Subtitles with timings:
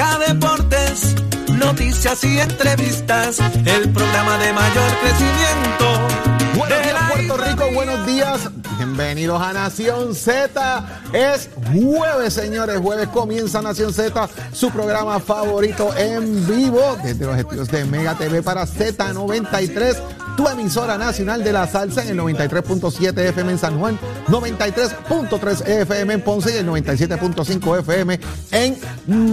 [0.00, 1.14] Deportes,
[1.52, 6.56] noticias y entrevistas, el programa de mayor crecimiento.
[6.56, 8.50] Buenos días, Puerto Rico, buenos días.
[8.78, 11.02] Bienvenidos a Nación Z.
[11.12, 12.80] Es jueves, señores.
[12.80, 18.42] Jueves comienza Nación Z, su programa favorito en vivo desde los estudios de Mega TV
[18.42, 19.98] para Z93
[20.40, 23.98] tu emisora nacional de la salsa en el 93.7 FM en San Juan,
[24.28, 28.78] 93.3 FM en Ponce y el 97.5 FM en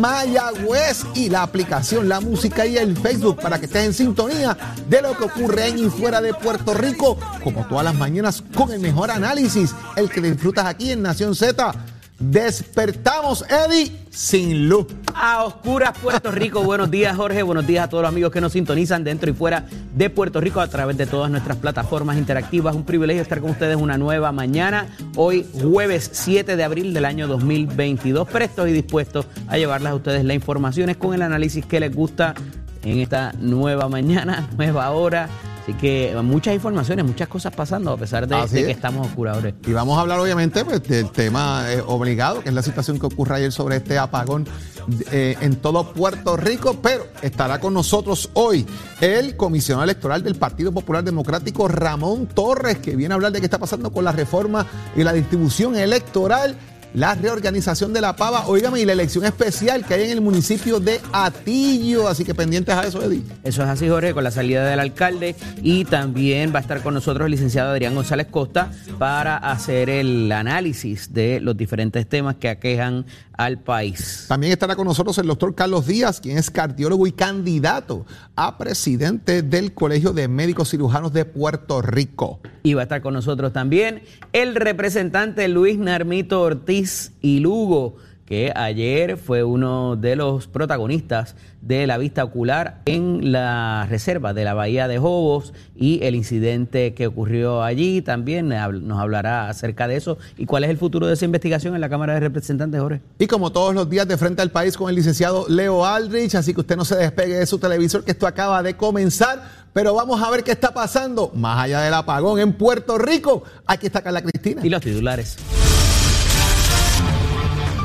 [0.01, 1.05] Mayagüez.
[1.15, 4.57] Y la aplicación, la música y el Facebook para que estés en sintonía
[4.89, 8.73] de lo que ocurre en y fuera de Puerto Rico, como todas las mañanas con
[8.73, 11.73] el mejor análisis, el que disfrutas aquí en Nación Z.
[12.20, 14.87] Despertamos, Eddie, sin luz.
[15.13, 16.63] A oscuras, Puerto Rico.
[16.63, 17.43] Buenos días, Jorge.
[17.43, 20.60] Buenos días a todos los amigos que nos sintonizan dentro y fuera de Puerto Rico
[20.60, 22.76] a través de todas nuestras plataformas interactivas.
[22.76, 24.88] Un privilegio estar con ustedes una nueva mañana.
[25.15, 28.27] Hoy, jueves 7 de abril del año 2022.
[28.27, 32.34] Prestos y dispuestos a llevarles a ustedes las informaciones con el análisis que les gusta
[32.84, 35.29] en esta nueva mañana, nueva hora
[35.68, 39.54] Así que muchas informaciones, muchas cosas pasando a pesar de, que estamos oscuradores.
[39.65, 43.07] Y vamos a hablar obviamente pues, del tema eh, obligado, que es la situación que
[43.07, 44.48] ocurre ayer sobre este apagón
[45.12, 48.65] eh, en todo Puerto Rico, pero estará con nosotros hoy
[49.01, 53.48] el comisionado electoral del Partido Popular Democrático, Ramón Torres, que viene a hablar de qué
[53.48, 56.55] está pasando con la reforma y la distribución electoral
[56.93, 60.80] la reorganización de la pava, oígame, y la elección especial que hay en el municipio
[60.80, 63.24] de Atillo, así que pendientes a eso, Eddie.
[63.44, 66.94] Eso es así, Jorge, con la salida del alcalde y también va a estar con
[66.94, 72.50] nosotros el licenciado Adrián González Costa para hacer el análisis de los diferentes temas que
[72.50, 74.25] aquejan al país.
[74.28, 79.44] También estará con nosotros el doctor Carlos Díaz, quien es cardiólogo y candidato a presidente
[79.44, 82.40] del Colegio de Médicos Cirujanos de Puerto Rico.
[82.63, 84.01] Y va a estar con nosotros también
[84.34, 86.76] el representante Luis Narmito Ortiz
[87.21, 87.95] y Lugo
[88.27, 94.43] que ayer fue uno de los protagonistas de la vista ocular en la reserva de
[94.43, 98.01] la Bahía de Jobos y el incidente que ocurrió allí.
[98.01, 101.79] También nos hablará acerca de eso y cuál es el futuro de esa investigación en
[101.79, 103.01] la Cámara de Representantes, Jorge.
[103.17, 106.53] Y como todos los días de frente al país con el licenciado Leo Aldrich, así
[106.53, 109.67] que usted no se despegue de su televisor, que esto acaba de comenzar.
[109.71, 113.43] Pero vamos a ver qué está pasando más allá del apagón en Puerto Rico.
[113.66, 114.66] Aquí está Carla Cristina.
[114.66, 115.37] Y los titulares.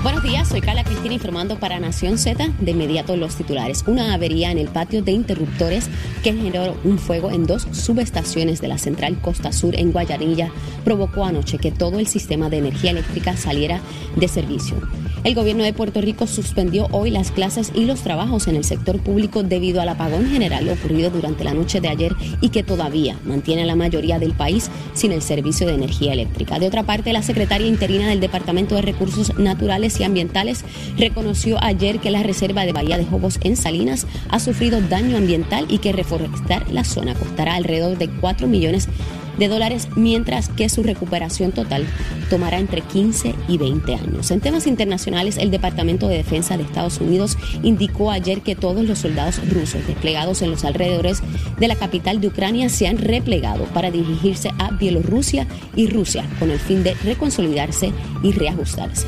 [0.03, 2.49] Buenos días, soy Carla Cristina informando para Nación Z.
[2.59, 3.85] De inmediato los titulares.
[3.87, 5.89] Una avería en el patio de interruptores
[6.25, 10.51] que generó un fuego en dos subestaciones de la central Costa Sur en Guayanilla
[10.85, 13.81] provocó anoche que todo el sistema de energía eléctrica saliera
[14.17, 14.75] de servicio.
[15.25, 18.99] El gobierno de Puerto Rico suspendió hoy las clases y los trabajos en el sector
[18.99, 23.63] público debido al apagón general ocurrido durante la noche de ayer y que todavía mantiene
[23.63, 26.59] a la mayoría del país sin el servicio de energía eléctrica.
[26.59, 30.65] De otra parte, la secretaria interina del Departamento de Recursos Naturales y Ambientales
[30.99, 35.67] reconoció ayer que la reserva de Bahía de Jobos en Salinas ha sufrido daño ambiental
[35.69, 40.83] y que reforestar la zona costará alrededor de 4 millones de dólares, mientras que su
[40.83, 41.87] recuperación total
[42.31, 44.31] tomará entre 15 y 20 años.
[44.31, 49.01] En temas internacionales, el Departamento de Defensa de Estados Unidos indicó ayer que todos los
[49.01, 51.23] soldados rusos desplegados en los alrededores
[51.59, 56.51] de la capital de Ucrania se han replegado para dirigirse a Bielorrusia y Rusia con
[56.51, 59.07] el fin de reconsolidarse y reajustarse.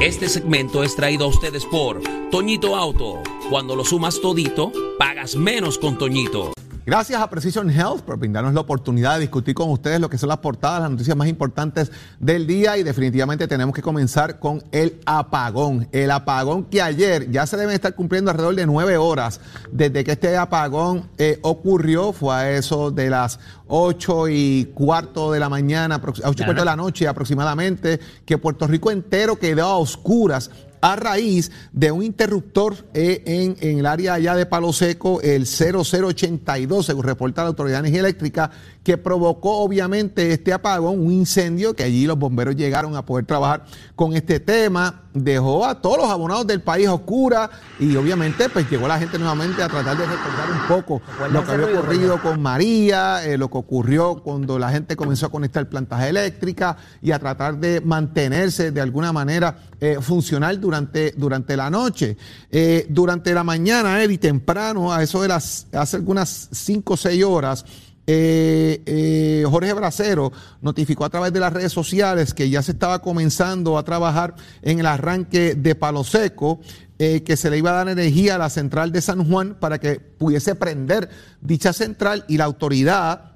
[0.00, 3.22] Este segmento es traído a ustedes por Toñito Auto.
[3.50, 6.52] Cuando lo sumas todito, pagas menos con Toñito.
[6.88, 10.30] Gracias a Precision Health por brindarnos la oportunidad de discutir con ustedes lo que son
[10.30, 14.98] las portadas, las noticias más importantes del día y definitivamente tenemos que comenzar con el
[15.04, 15.86] apagón.
[15.92, 19.38] El apagón que ayer ya se deben estar cumpliendo alrededor de nueve horas
[19.70, 25.40] desde que este apagón eh, ocurrió, fue a eso de las ocho y cuarto de
[25.40, 29.76] la mañana, ocho y cuarto de la noche aproximadamente, que Puerto Rico entero quedó a
[29.76, 35.46] oscuras a raíz de un interruptor eh, en, el área allá de Palo Seco, el
[35.46, 38.50] 0082, según reporta la Autoridad de Energía Eléctrica,
[38.88, 43.66] que provocó obviamente este apagón, un incendio, que allí los bomberos llegaron a poder trabajar
[43.94, 48.88] con este tema, dejó a todos los abonados del país oscura y obviamente pues llegó
[48.88, 53.26] la gente nuevamente a tratar de recordar un poco lo que había ocurrido con María,
[53.26, 57.58] eh, lo que ocurrió cuando la gente comenzó a conectar plantas eléctricas y a tratar
[57.58, 62.16] de mantenerse de alguna manera eh, funcional durante, durante la noche.
[62.50, 67.24] Eh, durante la mañana, Eddie, temprano, a eso de las, hace algunas 5 o 6
[67.24, 67.64] horas,
[68.10, 70.32] eh, eh, Jorge Bracero
[70.62, 74.78] notificó a través de las redes sociales que ya se estaba comenzando a trabajar en
[74.78, 76.58] el arranque de Palo Seco,
[76.98, 79.78] eh, que se le iba a dar energía a la central de San Juan para
[79.78, 81.10] que pudiese prender
[81.42, 83.32] dicha central y la autoridad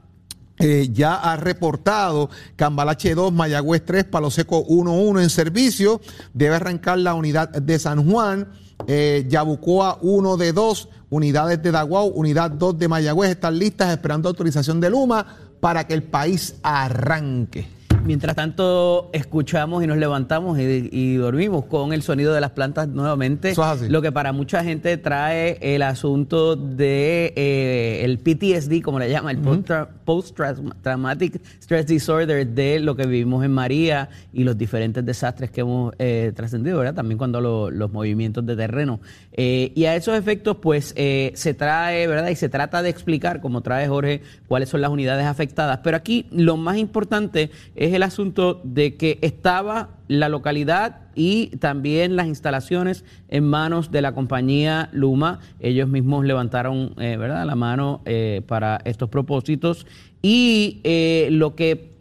[0.92, 6.00] ya ha reportado Cambalache 2, Mayagüez 3, Palo Seco 1-1 en servicio.
[6.34, 8.46] Debe arrancar la unidad de San Juan
[8.86, 14.28] eh, Yabucoa 1 de 2, unidades de Daguau, unidad 2 de Mayagüez están listas esperando
[14.28, 15.26] autorización de Luma
[15.60, 17.81] para que el país arranque.
[18.04, 22.88] Mientras tanto, escuchamos y nos levantamos y, y dormimos con el sonido de las plantas
[22.88, 23.50] nuevamente.
[23.50, 23.88] Eso es así.
[23.88, 29.30] Lo que para mucha gente trae el asunto de eh, el PTSD, como le llama,
[29.30, 35.52] el post-tra- Post-Traumatic Stress Disorder de lo que vivimos en María y los diferentes desastres
[35.52, 36.94] que hemos eh, trascendido, ¿verdad?
[36.94, 39.00] También cuando lo- los movimientos de terreno.
[39.32, 42.28] Eh, y a esos efectos, pues, eh, se trae, ¿verdad?
[42.30, 45.78] Y se trata de explicar, como trae Jorge, cuáles son las unidades afectadas.
[45.84, 52.16] Pero aquí lo más importante es el asunto de que estaba la localidad y también
[52.16, 55.40] las instalaciones en manos de la compañía Luma.
[55.60, 59.86] Ellos mismos levantaron, eh, ¿verdad?, la mano eh, para estos propósitos.
[60.22, 61.92] Y eh, lo que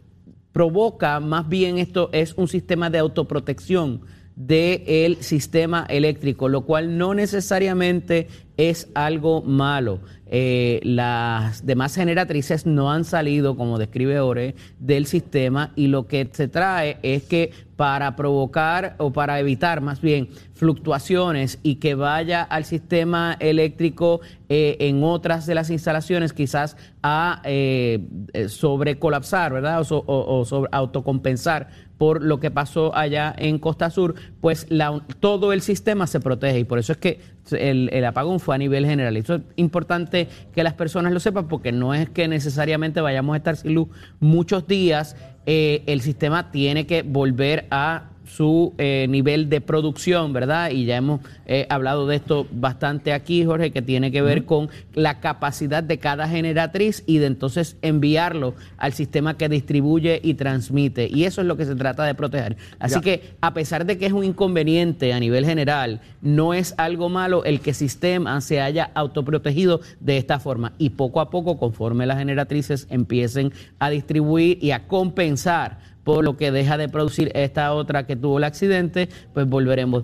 [0.52, 4.02] provoca más bien esto es un sistema de autoprotección
[4.36, 8.28] del sistema eléctrico, lo cual no necesariamente
[8.58, 10.00] es algo malo.
[10.34, 16.30] Eh, las demás generatrices no han salido, como describe Ore, del sistema y lo que
[16.32, 22.44] se trae es que para provocar o para evitar más bien fluctuaciones y que vaya
[22.44, 28.00] al sistema eléctrico eh, en otras de las instalaciones quizás a eh,
[28.48, 29.82] sobrecolapsar, ¿verdad?
[29.90, 31.70] O- o sobre autocompensar
[32.02, 36.58] por lo que pasó allá en Costa Sur, pues la- todo el sistema se protege
[36.58, 37.20] y por eso es que
[37.52, 39.18] el, el apagón fue a nivel general.
[39.18, 43.38] Eso es importante que las personas lo sepan porque no es que necesariamente vayamos a
[43.38, 43.88] estar sin luz
[44.20, 45.16] muchos días.
[45.46, 50.72] Eh, el sistema tiene que volver a su eh, nivel de producción, ¿verdad?
[50.72, 54.70] Y ya hemos eh, hablado de esto bastante aquí, Jorge, que tiene que ver con
[54.94, 61.10] la capacidad de cada generatriz y de entonces enviarlo al sistema que distribuye y transmite.
[61.12, 62.58] Y eso es lo que se trata de proteger.
[62.80, 63.02] Así Ya.
[63.02, 67.44] que a pesar de que es un inconveniente a nivel general, no es algo malo
[67.44, 70.74] el que el sistema se haya autoprotegido de esta forma.
[70.78, 76.38] Y poco a poco, conforme las generatrices empiecen a distribuir y a compensar por lo
[76.38, 80.04] que deja de producir esta otra que tuvo el accidente, pues volveremos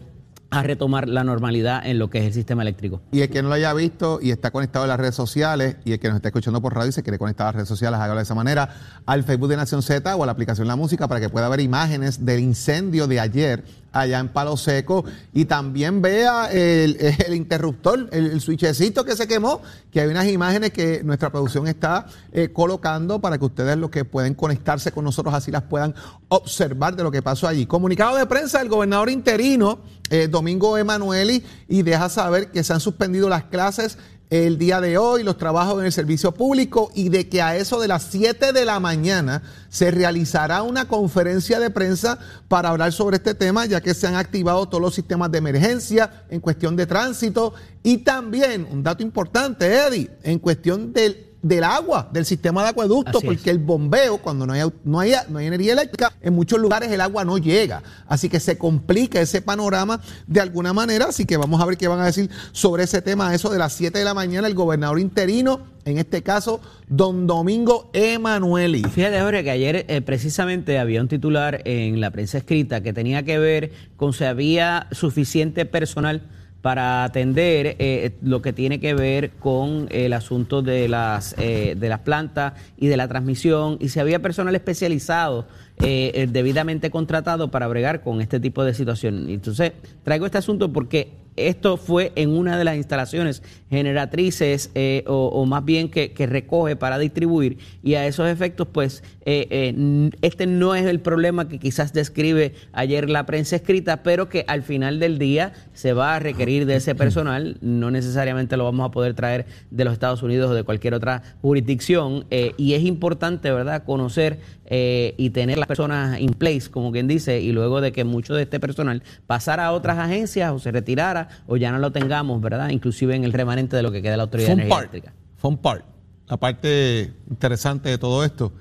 [0.49, 3.01] a retomar la normalidad en lo que es el sistema eléctrico.
[3.11, 5.93] Y el que no lo haya visto y está conectado a las redes sociales y
[5.93, 7.99] el que nos está escuchando por radio y se quiere conectar a las redes sociales,
[7.99, 8.69] hágalo de esa manera,
[9.05, 11.59] al Facebook de Nación Z o a la aplicación La Música para que pueda ver
[11.59, 18.31] imágenes del incendio de ayer allá en Palo Seco y también vea el, interruptor, el,
[18.31, 19.61] el switchecito que se quemó,
[19.91, 24.05] que hay unas imágenes que nuestra producción está eh, colocando para que ustedes los que
[24.05, 25.95] pueden conectarse con nosotros así las puedan
[26.29, 27.65] observar de lo que pasó allí.
[27.65, 29.79] Comunicado de prensa del gobernador interino,
[30.09, 33.97] eh, Domingo Emanueli, y deja saber que se han suspendido las clases
[34.29, 37.79] el día de hoy, los trabajos en el servicio público y de que a eso
[37.79, 42.19] de las 7 de la mañana se realizará una conferencia de prensa
[42.49, 46.25] para hablar sobre este tema, ya que se han activado todos los sistemas de emergencia
[46.29, 47.53] en cuestión de tránsito.
[47.83, 53.17] Y también, un dato importante, Eddie, en cuestión del del agua, del sistema de acueducto,
[53.17, 53.33] Así es.
[53.33, 56.91] porque el bombeo, cuando no hay, no, hay, no hay energía eléctrica, en muchos lugares
[56.91, 57.83] el agua no llega.
[58.07, 61.05] Así que se complica ese panorama de alguna manera.
[61.05, 63.73] Así que vamos a ver qué van a decir sobre ese tema, eso de las
[63.73, 68.83] 7 de la mañana, el gobernador interino, en este caso, don Domingo Emanueli.
[68.83, 73.23] Fíjate, Jorge, que ayer eh, precisamente había un titular en la prensa escrita que tenía
[73.23, 76.23] que ver con si había suficiente personal
[76.67, 81.87] para atender eh, lo que tiene que ver con el asunto de las, eh, de
[81.87, 85.47] las plantas y de la transmisión y si había personal especializado
[85.79, 89.29] eh, eh, debidamente contratado para bregar con este tipo de situación.
[89.29, 89.71] Entonces,
[90.03, 95.63] traigo este asunto porque esto fue en una de las instalaciones generatrices eh, o, más
[95.63, 100.85] bien que, recoge para distribuir y a esos efectos pues eh, eh, este no es
[100.85, 105.53] el problema que quizás describe ayer la prensa escrita pero que al final del día
[105.73, 107.57] se va a requerir de ese personal.
[107.61, 111.23] No necesariamente lo vamos a poder traer de los Estados Unidos o de cualquier otra
[111.41, 116.91] jurisdicción eh, y es importante verdad conocer eh, y tener las personas in place, como
[116.91, 120.59] quien dice, y luego de que mucho de este personal pasara a otras agencias o
[120.59, 122.69] se retirara o ya no lo tengamos, ¿verdad?
[122.69, 125.13] Inclusive en el remanente de lo que queda de la Autoridad Fun part, Eléctrica.
[125.35, 125.85] fun part.
[126.27, 128.51] La parte interesante de todo esto,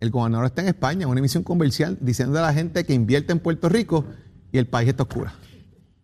[0.00, 3.32] el gobernador está en España, en una emisión comercial, diciendo a la gente que invierte
[3.32, 4.04] en Puerto Rico
[4.52, 5.30] y el país está oscuro.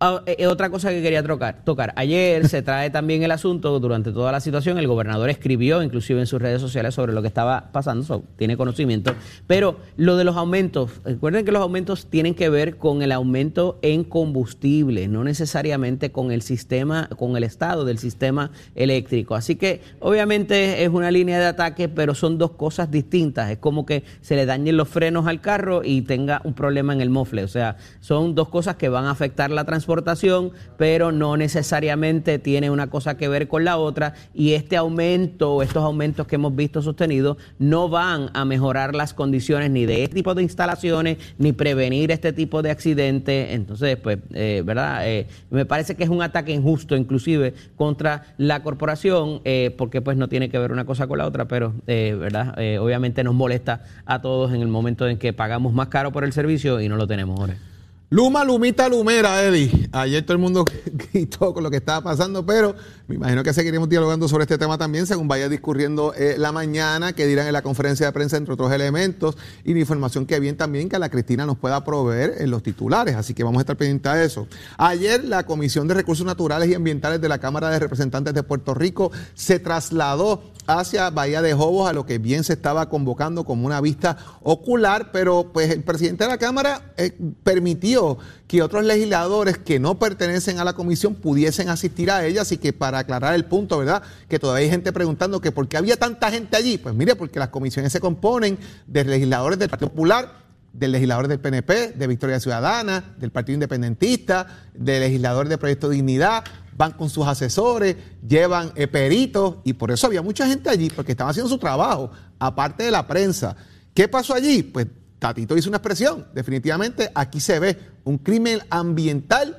[0.01, 1.23] Ah, eh, otra cosa que quería
[1.63, 1.93] tocar.
[1.95, 6.27] Ayer se trae también el asunto, durante toda la situación, el gobernador escribió inclusive en
[6.27, 9.15] sus redes sociales sobre lo que estaba pasando, tiene conocimiento,
[9.47, 13.79] pero lo de los aumentos, recuerden que los aumentos tienen que ver con el aumento
[13.81, 19.33] en combustible, no necesariamente con el sistema, con el estado del sistema eléctrico.
[19.33, 23.49] Así que obviamente es una línea de ataque, pero son dos cosas distintas.
[23.49, 26.99] Es como que se le dañen los frenos al carro y tenga un problema en
[26.99, 27.45] el mofle.
[27.45, 32.39] O sea, son dos cosas que van a afectar la transmisión transportación, pero no necesariamente
[32.39, 36.55] tiene una cosa que ver con la otra y este aumento, estos aumentos que hemos
[36.55, 41.53] visto sostenidos, no van a mejorar las condiciones ni de este tipo de instalaciones, ni
[41.53, 43.51] prevenir este tipo de accidentes.
[43.51, 45.07] Entonces, pues, eh, ¿verdad?
[45.07, 50.17] Eh, me parece que es un ataque injusto inclusive contra la corporación, eh, porque pues
[50.17, 52.55] no tiene que ver una cosa con la otra, pero, ¿verdad?
[52.79, 56.33] obviamente nos molesta a todos en el momento en que pagamos más caro por el
[56.33, 57.74] servicio y no lo tenemos, ahora.
[58.15, 59.89] Luma, Lumita, Lumera, Eddie.
[59.91, 60.63] Ayer todo el mundo
[61.11, 62.73] gritó con lo que estaba pasando, pero
[63.09, 67.11] me imagino que seguiremos dialogando sobre este tema también según vaya discurriendo eh, la mañana,
[67.11, 70.55] que dirán en la conferencia de prensa, entre otros elementos, y la información que bien
[70.55, 73.17] también que la Cristina nos pueda proveer en los titulares.
[73.17, 74.47] Así que vamos a estar pendientes a eso.
[74.77, 78.73] Ayer la Comisión de Recursos Naturales y Ambientales de la Cámara de Representantes de Puerto
[78.73, 83.65] Rico se trasladó hacia Bahía de Jobos, a lo que bien se estaba convocando como
[83.65, 88.17] una vista ocular, pero pues el presidente de la Cámara eh, permitió
[88.47, 92.73] que otros legisladores que no pertenecen a la comisión pudiesen asistir a ella, así que
[92.73, 94.03] para aclarar el punto, ¿verdad?
[94.27, 97.39] Que todavía hay gente preguntando que por qué había tanta gente allí, pues mire, porque
[97.39, 98.57] las comisiones se componen
[98.87, 104.47] de legisladores del Partido Popular, de legisladores del PNP, de Victoria Ciudadana, del Partido Independentista,
[104.73, 106.43] de legisladores de Proyecto Dignidad,
[106.75, 107.95] van con sus asesores,
[108.27, 112.83] llevan peritos y por eso había mucha gente allí, porque estaban haciendo su trabajo, aparte
[112.83, 113.55] de la prensa.
[113.93, 114.61] ¿Qué pasó allí?
[114.61, 114.87] Pues
[115.19, 119.57] Tatito hizo una expresión, definitivamente aquí se ve un crimen ambiental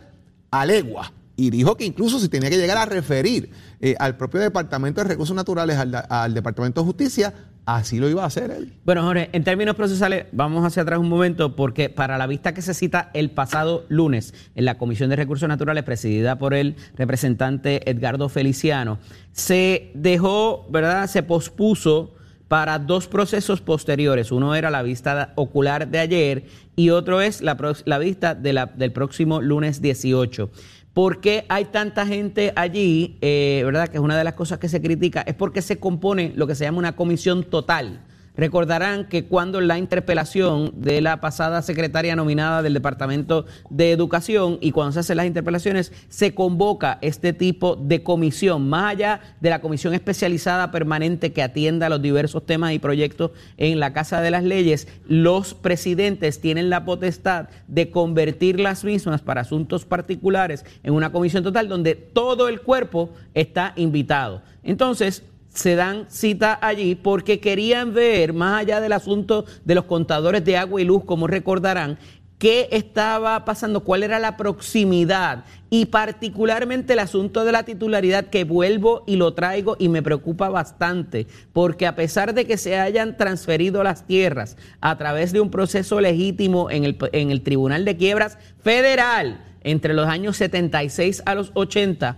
[0.50, 3.50] a legua y dijo que incluso si tenía que llegar a referir
[3.81, 7.35] eh, al propio Departamento de Recursos Naturales, al, Departamento de Justicia,
[7.66, 8.73] así lo iba a hacer él.
[8.85, 12.62] Bueno, Jorge, en términos procesales, vamos hacia atrás un momento, porque para la vista que
[12.62, 17.90] se cita el pasado lunes en la Comisión de Recursos Naturales, presidida por el representante
[17.90, 18.99] Edgardo Feliciano,
[19.33, 21.07] se dejó, ¿verdad?
[21.07, 22.14] Se pospuso
[22.49, 24.31] para dos procesos posteriores.
[24.31, 26.45] Uno era la vista ocular de ayer
[26.76, 27.55] y otro es la,
[27.99, 30.50] vista del próximo lunes 18.
[30.97, 33.19] ¿Por qué hay tanta gente allí?
[33.21, 33.88] Eh, ¿Verdad?
[33.88, 35.21] Que es una de las cosas que se critica.
[35.21, 38.00] Es porque se compone lo que se llama una comisión total
[38.37, 44.73] Recordarán que cuando la interpelación de la pasada secretaria nominada del Departamento de Educación y
[44.73, 49.61] cuando se hacen las interpelaciones, se convoca este tipo de comisión, más allá de la
[49.61, 54.45] comisión especializada permanente que atienda los diversos temas y proyectos en la Casa de las
[54.45, 61.11] Leyes, los presidentes tienen la potestad de convertir las mismas para asuntos particulares en una
[61.11, 64.43] comisión total donde todo el cuerpo está invitado.
[64.62, 65.23] Entonces,
[65.56, 70.56] se dan cita allí porque querían ver, más allá del asunto de los contadores de
[70.56, 71.98] agua y luz, como recordarán,
[72.38, 78.44] qué estaba pasando, cuál era la proximidad y particularmente el asunto de la titularidad que
[78.44, 83.16] vuelvo y lo traigo y me preocupa bastante, porque a pesar de que se hayan
[83.16, 87.96] transferido las tierras a través de un proceso legítimo en el, en el Tribunal de
[87.96, 92.16] Quiebras Federal entre los años 76 a los 80,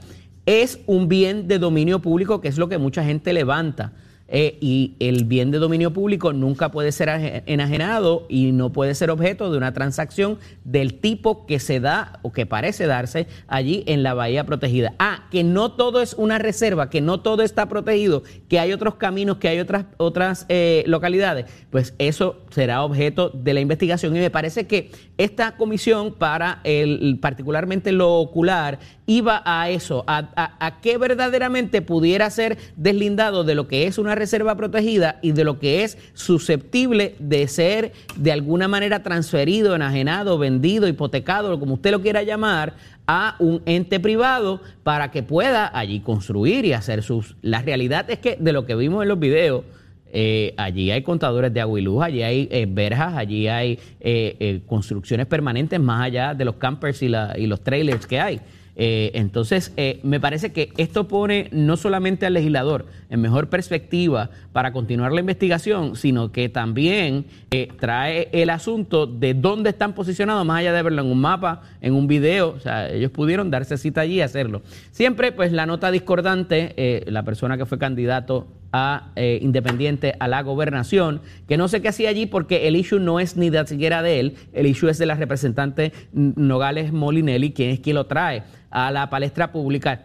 [0.49, 3.93] es un bien de dominio público, que es lo que mucha gente levanta.
[4.31, 9.11] Eh, y el bien de dominio público nunca puede ser enajenado y no puede ser
[9.11, 14.03] objeto de una transacción del tipo que se da o que parece darse allí en
[14.03, 14.95] la bahía protegida.
[14.99, 18.97] Ah, que no todo es una reserva, que no todo está protegido, que hay otros
[18.97, 24.21] caminos, que hay otras, otras eh, localidades, pues eso será objeto de la investigación y
[24.21, 30.81] me parece que esta comisión para el, particularmente lo ocular iba a eso, a, a
[30.81, 35.59] que verdaderamente pudiera ser deslindado de lo que es una reserva protegida y de lo
[35.59, 42.03] que es susceptible de ser de alguna manera transferido, enajenado, vendido, hipotecado, como usted lo
[42.03, 42.75] quiera llamar,
[43.07, 47.37] a un ente privado para que pueda allí construir y hacer sus...
[47.41, 49.65] La realidad es que de lo que vimos en los videos,
[50.13, 54.61] eh, allí hay contadores de agua y luz, allí hay eh, verjas, allí hay eh,
[54.67, 58.41] construcciones permanentes más allá de los campers y, y los trailers que hay.
[58.81, 64.31] Eh, entonces, eh, me parece que esto pone no solamente al legislador en mejor perspectiva
[64.53, 70.47] para continuar la investigación, sino que también eh, trae el asunto de dónde están posicionados,
[70.47, 73.77] más allá de verlo en un mapa, en un video, o sea, ellos pudieron darse
[73.77, 74.63] cita allí y hacerlo.
[74.93, 81.21] Siempre, pues, la nota discordante, la persona que fue candidato a independiente a la gobernación,
[81.47, 84.21] que no sé qué hacía allí porque el issue no es ni de siquiera de
[84.21, 88.91] él, el issue es de la representante Nogales Molinelli, quien es quien lo trae a
[88.91, 90.05] la palestra pública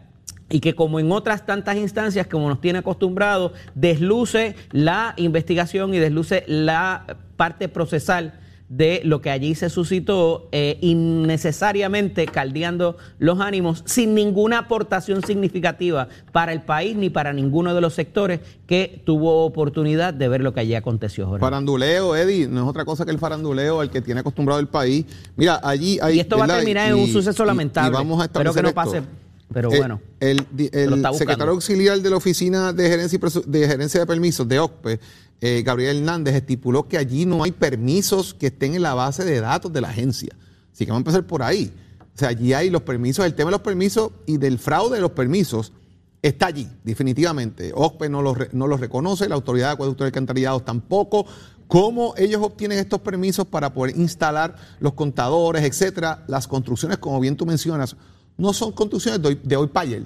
[0.49, 5.99] y que como en otras tantas instancias como nos tiene acostumbrados, desluce la investigación y
[5.99, 8.39] desluce la parte procesal
[8.75, 16.07] de lo que allí se suscitó, eh, innecesariamente caldeando los ánimos, sin ninguna aportación significativa
[16.31, 20.53] para el país ni para ninguno de los sectores que tuvo oportunidad de ver lo
[20.53, 21.27] que allí aconteció.
[21.27, 21.41] Jorge.
[21.41, 25.05] Faranduleo, Eddie, no es otra cosa que el faranduleo al que tiene acostumbrado el país.
[25.35, 26.17] Mira, allí hay.
[26.17, 27.89] y esto va a terminar en un suceso lamentable.
[27.89, 28.75] Y vamos a Espero que no esto.
[28.75, 29.01] pase,
[29.53, 30.01] pero Eh, bueno.
[30.19, 34.59] El, el secretario auxiliar de la Oficina de Gerencia, y de, Gerencia de Permisos de
[34.59, 34.99] OCPE,
[35.45, 39.41] eh, Gabriel Hernández, estipuló que allí no hay permisos que estén en la base de
[39.41, 40.33] datos de la agencia.
[40.71, 41.69] Así que vamos a empezar por ahí.
[42.15, 45.01] O sea, allí hay los permisos, el tema de los permisos y del fraude de
[45.01, 45.73] los permisos
[46.21, 47.73] está allí, definitivamente.
[47.75, 51.25] OCPE no los, re- no los reconoce, la Autoridad de Acueductos y Alcantarillados tampoco.
[51.67, 56.23] ¿Cómo ellos obtienen estos permisos para poder instalar los contadores, etcétera?
[56.27, 57.97] Las construcciones, como bien tú mencionas,
[58.37, 60.03] no son construcciones de hoy, de hoy para ayer.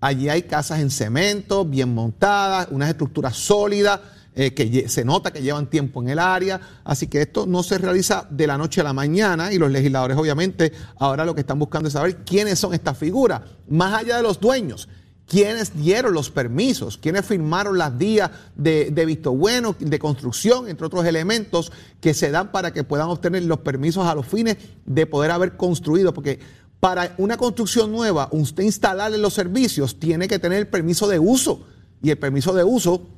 [0.00, 3.98] Allí hay casas en cemento, bien montadas, unas estructuras sólidas,
[4.38, 6.60] eh, que se nota que llevan tiempo en el área.
[6.84, 10.14] Así que esto no se realiza de la noche a la mañana y los legisladores
[10.18, 14.22] obviamente ahora lo que están buscando es saber quiénes son estas figuras, más allá de
[14.22, 14.90] los dueños.
[15.26, 16.98] ¿Quiénes dieron los permisos?
[16.98, 22.30] ¿Quiénes firmaron las días de, de visto bueno, de construcción, entre otros elementos que se
[22.30, 26.12] dan para que puedan obtener los permisos a los fines de poder haber construido?
[26.12, 26.38] Porque
[26.78, 31.66] para una construcción nueva, usted instalarle los servicios tiene que tener el permiso de uso.
[32.02, 33.15] Y el permiso de uso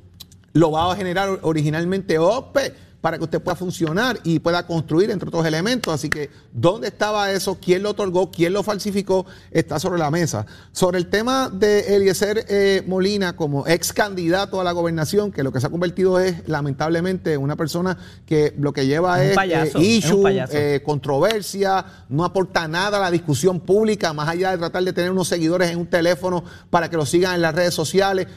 [0.53, 5.29] lo va a generar originalmente OPE para que usted pueda funcionar y pueda construir, entre
[5.29, 5.93] otros elementos.
[5.93, 7.57] Así que, ¿dónde estaba eso?
[7.59, 8.29] ¿Quién lo otorgó?
[8.29, 9.25] ¿Quién lo falsificó?
[9.51, 10.45] Está sobre la mesa.
[10.71, 15.51] Sobre el tema de Eliezer eh, Molina como ex candidato a la gobernación, que lo
[15.51, 19.35] que se ha convertido es, lamentablemente, una persona que lo que lleva Es un es,
[19.35, 24.57] payaso, eh, issue, eh, controversia, no aporta nada a la discusión pública, más allá de
[24.57, 27.73] tratar de tener unos seguidores en un teléfono para que lo sigan en las redes
[27.73, 28.27] sociales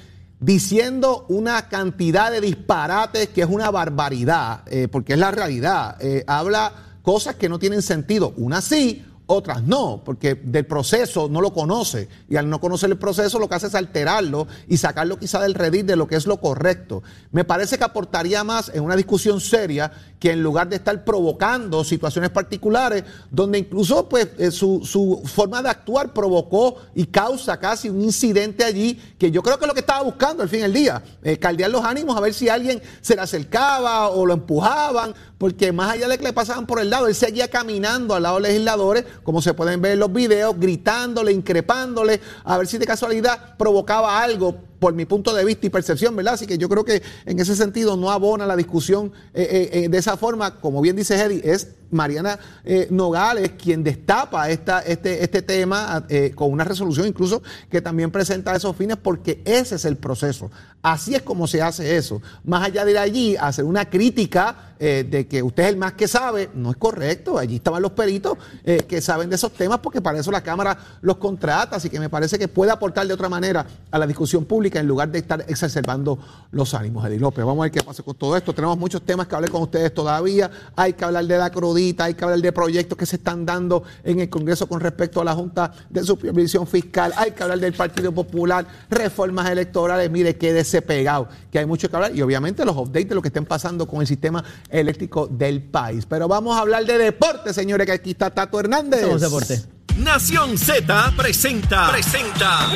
[0.43, 5.97] diciendo una cantidad de disparates que es una barbaridad, eh, porque es la realidad.
[6.01, 6.73] Eh, habla
[7.03, 8.35] cosas que no tienen sentido.
[8.37, 12.09] Unas sí, otras no, porque del proceso no lo conoce.
[12.29, 15.55] Y al no conocer el proceso lo que hace es alterarlo y sacarlo quizá del
[15.55, 17.03] redil de lo que es lo correcto.
[17.31, 21.83] Me parece que aportaría más en una discusión seria que en lugar de estar provocando
[21.83, 27.89] situaciones particulares, donde incluso pues, eh, su, su forma de actuar provocó y causa casi
[27.89, 30.73] un incidente allí, que yo creo que es lo que estaba buscando al fin del
[30.73, 35.15] día, eh, caldear los ánimos, a ver si alguien se le acercaba o lo empujaban,
[35.43, 38.37] porque más allá de que le pasaban por el lado, él seguía caminando al lado
[38.37, 42.87] de legisladores, como se pueden ver en los videos, gritándole, increpándole, a ver si de
[42.87, 46.35] casualidad provocaba algo por mi punto de vista y percepción, ¿verdad?
[46.35, 49.89] Así que yo creo que en ese sentido no abona la discusión eh, eh, eh,
[49.89, 55.23] de esa forma, como bien dice Eddie, es Mariana eh, Nogales quien destapa esta, este,
[55.23, 59.85] este tema eh, con una resolución incluso que también presenta esos fines porque ese es
[59.85, 60.51] el proceso.
[60.83, 62.21] Así es como se hace eso.
[62.45, 65.77] Más allá de ir allí a hacer una crítica eh, de que usted es el
[65.77, 67.39] más que sabe, no es correcto.
[67.39, 70.77] Allí estaban los peritos eh, que saben de esos temas porque para eso la Cámara
[71.03, 71.77] los contrata.
[71.77, 74.89] Así que me parece que puede aportar de otra manera a la discusión pública en
[74.89, 76.19] lugar de estar exacerbando
[76.51, 77.07] los ánimos.
[77.07, 78.53] Eddie López, vamos a ver qué pasa con todo esto.
[78.53, 80.51] Tenemos muchos temas que hablar con ustedes todavía.
[80.75, 81.53] Hay que hablar de la
[81.99, 85.25] hay que hablar de proyectos que se están dando en el Congreso con respecto a
[85.25, 87.13] la Junta de Supervisión Fiscal.
[87.17, 90.11] Hay que hablar del Partido Popular, reformas electorales.
[90.11, 92.15] Mire, quédese pegado, que hay mucho que hablar.
[92.15, 96.07] Y obviamente los updates de lo que estén pasando con el sistema eléctrico del país.
[96.07, 99.03] Pero vamos a hablar de deporte, señores, que aquí está Tato Hernández.
[99.03, 99.63] Somos deporte.
[99.99, 102.67] Nación Z presenta, presenta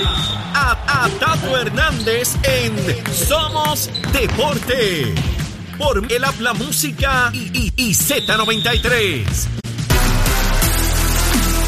[0.54, 2.74] a, a Tato Hernández en
[3.12, 5.45] Somos Deporte.
[5.78, 9.24] Por el habla música y, y- y Z93.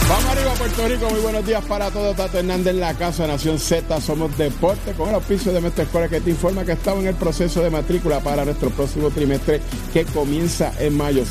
[0.08, 2.16] Vamos arriba Puerto Rico, muy buenos días para todos.
[2.16, 6.08] Tato Hernández en la casa Nación Z, somos deporte con el auspicio de Mestre Escuela
[6.08, 9.60] que te informa que estamos en el proceso de matrícula para nuestro próximo trimestre
[9.92, 11.24] que comienza en mayo.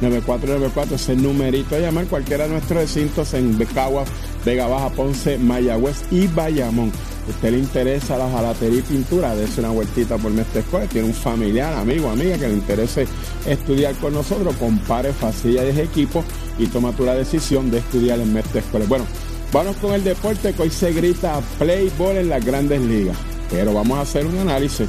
[0.00, 4.08] 787-238-9494 es el numerito a llamar cualquiera de nuestros recintos en Becaguas,
[4.46, 6.92] Vega Baja, Ponce, Mayagüez y Bayamón.
[7.28, 10.86] usted le interesa la jalatería y pintura, dése una vueltita por Mestre Escuela.
[10.86, 13.08] Tiene un familiar, amigo, amiga que le interese
[13.44, 16.24] estudiar con nosotros, compare facilidades y equipos
[16.60, 18.86] y toma tú la decisión de estudiar en Mestre Escuela.
[18.88, 19.04] Bueno,
[19.52, 23.16] vamos con el deporte que hoy se grita play ball en las grandes ligas.
[23.50, 24.86] Pero vamos a hacer un análisis.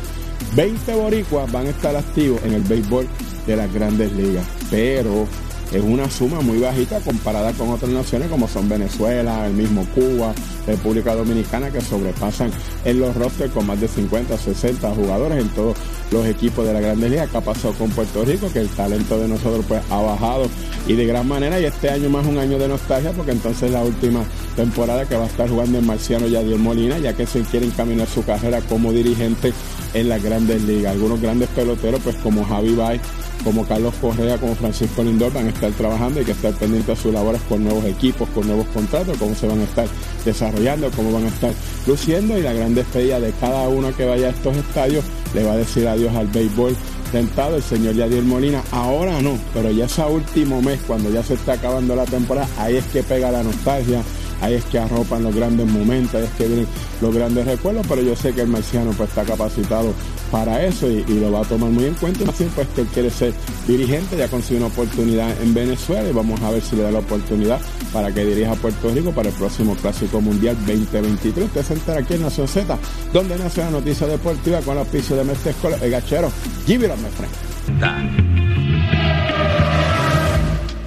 [0.55, 3.07] 20 boricuas van a estar activos en el béisbol
[3.47, 4.45] de las grandes ligas.
[4.69, 5.25] Pero
[5.71, 10.33] es una suma muy bajita comparada con otras naciones como son Venezuela, el mismo Cuba,
[10.65, 12.51] República Dominicana, que sobrepasan
[12.85, 15.77] en los rosters con más de 50, 60 jugadores en todos
[16.11, 17.29] los equipos de la Grandes Ligas.
[17.29, 18.51] ¿Qué ha pasado con Puerto Rico?
[18.51, 20.47] Que el talento de nosotros pues ha bajado
[20.87, 23.83] y de gran manera y este año más un año de nostalgia porque entonces la
[23.83, 24.23] última
[24.55, 28.07] temporada que va a estar jugando el marciano Yadier Molina, ya que se quiere encaminar
[28.07, 29.51] su carrera como dirigente
[29.93, 30.93] en las Grandes Ligas.
[30.93, 33.01] Algunos grandes peloteros pues como Javi Baez
[33.43, 36.21] como Carlos Correa, como Francisco Lindor van a estar trabajando.
[36.21, 39.47] Y que estar pendientes de sus labores con nuevos equipos, con nuevos contratos, cómo se
[39.47, 39.87] van a estar
[40.25, 41.53] desarrollando, cómo van a estar
[41.85, 42.37] luciendo.
[42.37, 45.57] Y la gran despedida de cada uno que vaya a estos estadios le va a
[45.57, 46.75] decir adiós al béisbol
[47.11, 48.63] tentado el señor Yadier Molina.
[48.71, 52.77] Ahora no, pero ya ese último mes, cuando ya se está acabando la temporada, ahí
[52.77, 54.01] es que pega la nostalgia,
[54.41, 56.67] ahí es que arropan los grandes momentos, ahí es que vienen
[57.01, 59.93] los grandes recuerdos, pero yo sé que el marciano pues está capacitado
[60.31, 62.25] para eso y, lo va a tomar muy en cuenta.
[62.25, 63.33] Más pues que él quiere ser
[63.67, 66.99] dirigente, ya consiguió una oportunidad en Venezuela y vamos a ver si le da la
[66.99, 67.59] oportunidad
[67.91, 71.45] para que dirija Puerto Rico para el próximo Clásico Mundial 2023.
[71.45, 72.77] Usted se entera aquí en Nación Z,
[73.13, 76.31] donde nace la noticia deportiva con la piso de Mestre Escola, el gachero.
[76.65, 78.46] Give it up.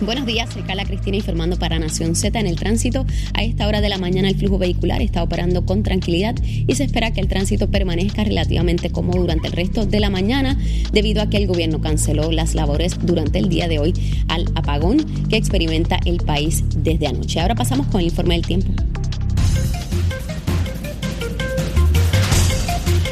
[0.02, 3.04] Buenos días, soy Carla Cristina informando para Nación Z en el tránsito.
[3.34, 6.84] A esta hora de la mañana el flujo vehicular está operando con tranquilidad y se
[6.84, 10.58] espera que el tránsito permanezca relativamente cómodo durante el resto de la mañana
[10.90, 13.92] debido a que el gobierno canceló las labores durante el día de hoy
[14.28, 17.38] al apagón que experimenta el país desde anoche.
[17.38, 18.89] Ahora pasamos con el informe del tiempo.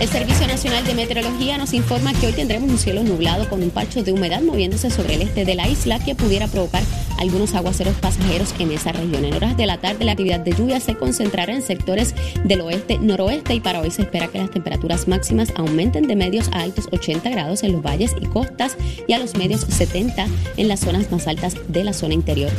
[0.01, 3.71] El Servicio Nacional de Meteorología nos informa que hoy tendremos un cielo nublado con un
[3.71, 6.85] parcho de humedad moviéndose sobre el este de la isla que pudiera provocar
[7.19, 9.25] algunos aguaceros pasajeros en esa región.
[9.25, 12.99] En horas de la tarde la actividad de lluvia se concentrará en sectores del oeste,
[12.99, 16.89] noroeste y para hoy se espera que las temperaturas máximas aumenten de medios a altos
[16.93, 18.77] 80 grados en los valles y costas
[19.07, 20.27] y a los medios 70
[20.57, 22.51] en las zonas más altas de la zona interior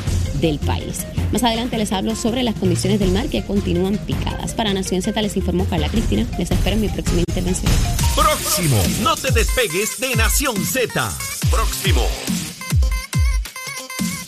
[0.41, 1.06] del país.
[1.32, 4.54] Más adelante les hablo sobre las condiciones del mar que continúan picadas.
[4.54, 6.26] Para Nación Z les informó Carla Cristina.
[6.38, 7.72] Les espero en mi próxima intervención.
[8.15, 8.78] Próximo.
[9.02, 11.12] No te despegues de Nación Z.
[11.52, 12.02] Próximo.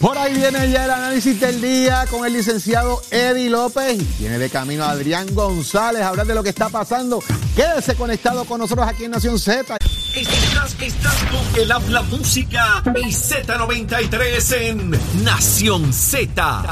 [0.01, 4.39] Por ahí viene ya el análisis del día con el licenciado Eddie López y viene
[4.39, 7.23] de camino Adrián González a hablar de lo que está pasando.
[7.55, 9.77] Quédese conectado con nosotros aquí en Nación Z.
[10.15, 16.63] Estás, estás con el habla música y Z93 en Nación Z.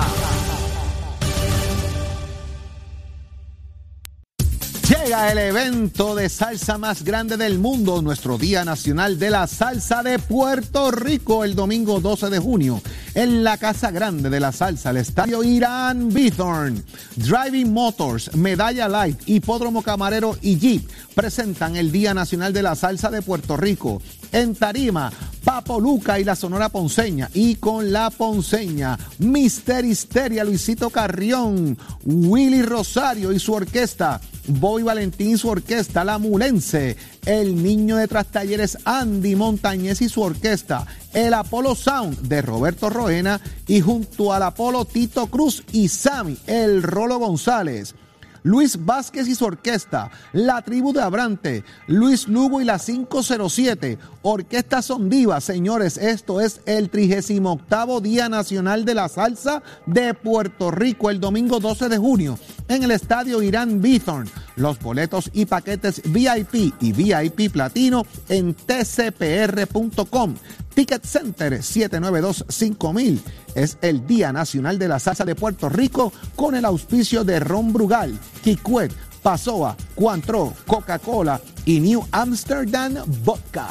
[5.09, 10.19] El evento de salsa más grande del mundo, nuestro Día Nacional de la Salsa de
[10.19, 12.79] Puerto Rico, el domingo 12 de junio,
[13.15, 16.83] en la Casa Grande de la Salsa, el Estadio Irán Bithorn.
[17.15, 23.09] Driving Motors, Medalla Light, Hipódromo Camarero y Jeep presentan el Día Nacional de la Salsa
[23.09, 24.03] de Puerto Rico.
[24.31, 25.11] En Tarima,
[25.43, 27.31] Papo Luca y la Sonora Ponceña.
[27.33, 34.21] Y con la Ponceña, Mister Histeria, Luisito Carrión, Willy Rosario y su orquesta.
[34.49, 40.21] Boy Valentín y su orquesta, La Mulense, el niño de Trastalleres Andy Montañez y su
[40.21, 46.37] orquesta, el Apolo Sound de Roberto Roena y junto al Apolo Tito Cruz y Sammy,
[46.47, 47.93] el Rolo González.
[48.43, 54.81] Luis Vázquez y su orquesta, La Tribu de Abrante, Luis Lugo y la 507, Orquesta
[54.81, 61.19] Sondiva, señores, esto es el 38 Día Nacional de la Salsa de Puerto Rico, el
[61.19, 64.29] domingo 12 de junio, en el Estadio Irán Bithorn.
[64.55, 70.35] Los boletos y paquetes VIP y VIP Platino en tcpr.com.
[70.73, 73.19] Ticket Center 792-5000
[73.55, 77.73] es el Día Nacional de la Salsa de Puerto Rico con el auspicio de Ron
[77.73, 83.67] Brugal, Kikwet, Pasoa, Cuantro, Coca-Cola y New Amsterdam Vodka.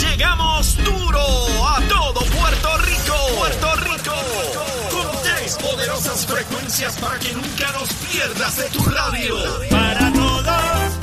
[0.00, 1.20] Llegamos duro
[1.66, 3.14] a todo Puerto Rico.
[3.38, 4.12] Puerto Rico.
[4.90, 9.34] Con tres poderosas frecuencias para que nunca nos pierdas de tu radio.
[9.70, 10.98] Para todos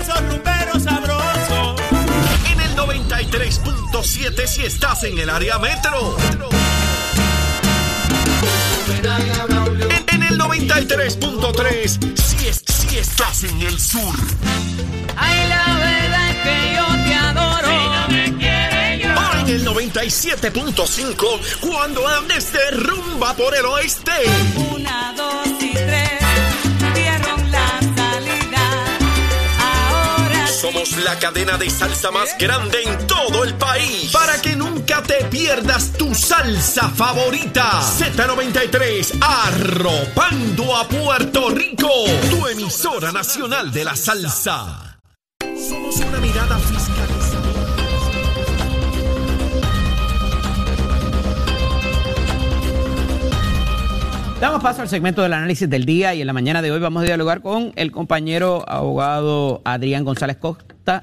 [0.00, 0.55] esos rumberos
[3.16, 6.18] 93.7 si estás en el área metro.
[10.12, 14.14] En, el 93.3 si, es, si estás en el sur.
[15.16, 17.68] Ay, la verdad es que yo te adoro.
[17.68, 19.08] Si no me quiere yo.
[19.14, 24.12] O en el 97.5 cuando andes de rumba por el oeste.
[24.74, 25.25] Una, dos
[31.04, 34.10] La cadena de salsa más grande en todo el país.
[34.12, 37.80] Para que nunca te pierdas tu salsa favorita.
[37.80, 41.90] Z93, arropando a Puerto Rico.
[42.30, 45.00] Tu emisora nacional de la salsa.
[45.40, 47.46] Somos una mirada fiscalizada.
[54.40, 57.02] Damos paso al segmento del análisis del día y en la mañana de hoy vamos
[57.02, 60.36] a dialogar con el compañero abogado Adrián González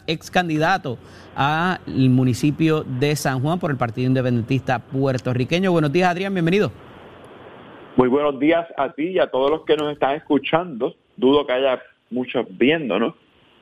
[0.08, 0.98] Ex candidato
[1.36, 5.72] al municipio de San Juan por el Partido Independentista puertorriqueño.
[5.72, 6.72] Buenos días, Adrián, bienvenido.
[7.96, 10.96] Muy buenos días a ti y a todos los que nos están escuchando.
[11.16, 13.16] Dudo que haya muchos viendo, ¿no?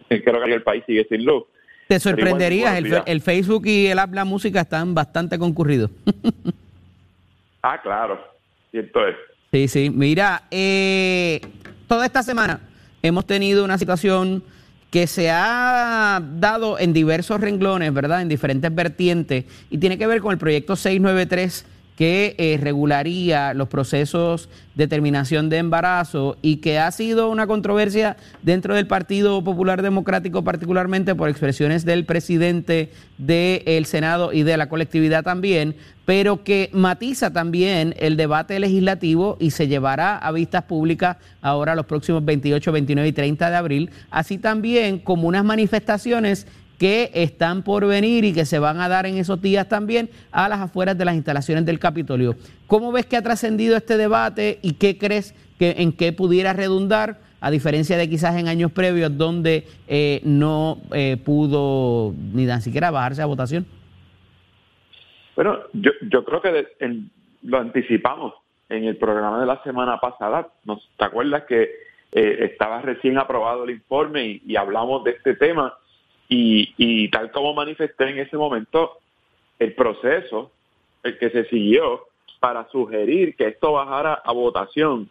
[0.07, 1.43] Creo que el país sigue sin luz.
[1.87, 5.91] Te sorprenderías, el, Facebook y el app La Música están bastante concurridos.
[7.63, 8.19] Ah, claro.
[8.73, 9.15] Y entonces,
[9.51, 9.89] Sí, sí.
[9.89, 11.41] Mira, eh,
[11.87, 12.61] toda esta semana
[13.01, 14.43] hemos tenido una situación
[14.91, 18.21] que se ha dado en diversos renglones, ¿verdad?
[18.21, 21.65] En diferentes vertientes y tiene que ver con el proyecto 693
[22.01, 28.17] que eh, regularía los procesos de terminación de embarazo y que ha sido una controversia
[28.41, 34.67] dentro del Partido Popular Democrático, particularmente por expresiones del presidente del Senado y de la
[34.67, 41.17] colectividad también, pero que matiza también el debate legislativo y se llevará a vistas públicas
[41.39, 46.47] ahora los próximos 28, 29 y 30 de abril, así también como unas manifestaciones
[46.81, 50.49] que están por venir y que se van a dar en esos días también a
[50.49, 52.33] las afueras de las instalaciones del Capitolio.
[52.65, 57.19] ¿Cómo ves que ha trascendido este debate y qué crees que en qué pudiera redundar,
[57.39, 62.89] a diferencia de quizás en años previos donde eh, no eh, pudo ni tan siquiera
[62.89, 63.67] bajarse a votación?
[65.35, 66.67] Bueno, yo, yo creo que
[67.43, 68.33] lo anticipamos
[68.69, 70.47] en el programa de la semana pasada.
[70.65, 71.61] ¿Nos, ¿Te acuerdas que
[72.11, 75.75] eh, estaba recién aprobado el informe y hablamos de este tema?
[76.33, 78.99] Y, tal como manifesté en ese momento,
[79.59, 80.49] el proceso
[81.03, 82.05] el que se siguió
[82.39, 85.09] para sugerir que esto bajara a votación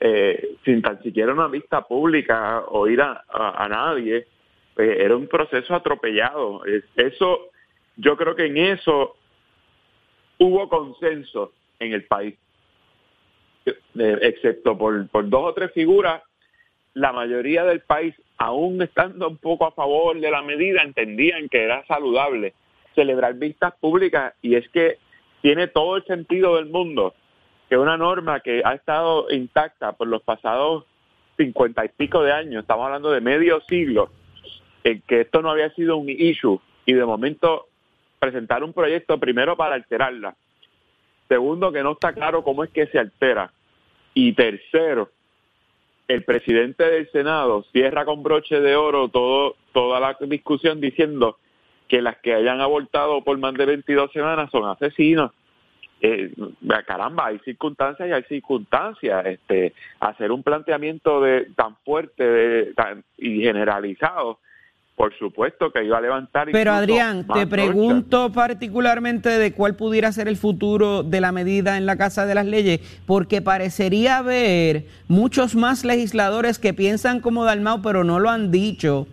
[0.00, 4.26] eh, sin tan siquiera una vista pública o ir a, a- nadie,
[4.76, 6.62] eh, era un proceso atropellado.
[6.66, 7.48] Es- Eso,
[7.96, 9.16] yo creo que en eso
[10.38, 12.34] hubo consenso en el país,
[13.66, 16.22] Eh, excepto por, por dos o tres figuras,
[16.92, 21.62] la mayoría del país, aún estando un poco a favor de la medida, entendían que
[21.62, 22.54] era saludable
[22.94, 24.34] celebrar vistas públicas.
[24.42, 24.98] Y es que
[25.42, 27.14] tiene todo el sentido del mundo
[27.68, 30.84] que una norma que ha estado intacta por los pasados
[31.36, 34.10] cincuenta y pico de años, estamos hablando de medio siglo,
[34.84, 37.66] en que esto no había sido un issue y de momento
[38.18, 40.36] presentar un proyecto primero para alterarla,
[41.28, 43.50] segundo que no está claro cómo es que se altera.
[44.16, 45.10] Y tercero
[46.08, 51.38] el presidente del Senado cierra con broche de oro todo toda la discusión diciendo
[51.88, 55.32] que las que hayan abortado por más de 22 semanas son asesinos.
[56.00, 56.32] Eh,
[56.86, 59.26] caramba, hay circunstancias y hay circunstancias.
[59.26, 62.72] Este, hacer un planteamiento de tan fuerte
[63.16, 64.38] y generalizado,
[64.96, 66.48] por supuesto que iba a levantar.
[66.52, 71.86] Pero Adrián, te pregunto particularmente de cuál pudiera ser el futuro de la medida en
[71.86, 77.82] la Casa de las Leyes, porque parecería haber muchos más legisladores que piensan como Dalmau,
[77.82, 79.08] pero no lo han dicho,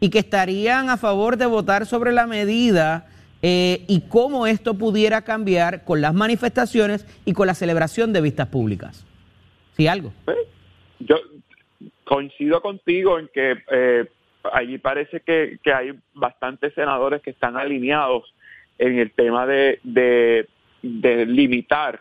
[0.00, 3.06] y que estarían a favor de votar sobre la medida
[3.42, 8.48] eh, y cómo esto pudiera cambiar con las manifestaciones y con la celebración de vistas
[8.48, 9.04] públicas.
[9.76, 10.12] ¿Sí algo?
[10.24, 10.38] Pues,
[11.00, 11.16] yo
[12.04, 14.08] coincido contigo en que eh,
[14.52, 18.34] allí parece que, que hay bastantes senadores que están alineados
[18.78, 20.48] en el tema de, de,
[20.82, 22.00] de limitar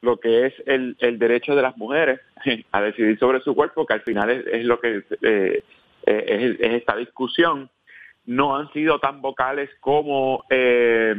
[0.00, 2.20] lo que es el, el derecho de las mujeres
[2.72, 5.62] a decidir sobre su cuerpo, que al final es, lo que eh,
[6.04, 7.70] es, es esta discusión.
[8.24, 11.14] No han sido tan vocales como eh,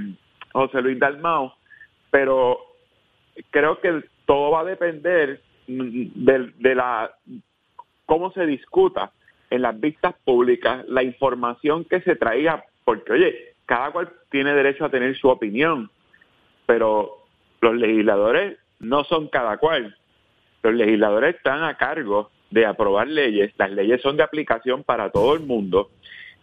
[0.51, 1.53] José Luis Dalmau,
[2.11, 2.59] pero
[3.49, 7.11] creo que todo va a depender de, de la
[8.05, 9.11] cómo se discuta
[9.49, 14.85] en las vistas públicas, la información que se traía, porque oye, cada cual tiene derecho
[14.85, 15.89] a tener su opinión,
[16.65, 17.25] pero
[17.61, 19.95] los legisladores no son cada cual.
[20.63, 25.33] Los legisladores están a cargo de aprobar leyes, las leyes son de aplicación para todo
[25.33, 25.89] el mundo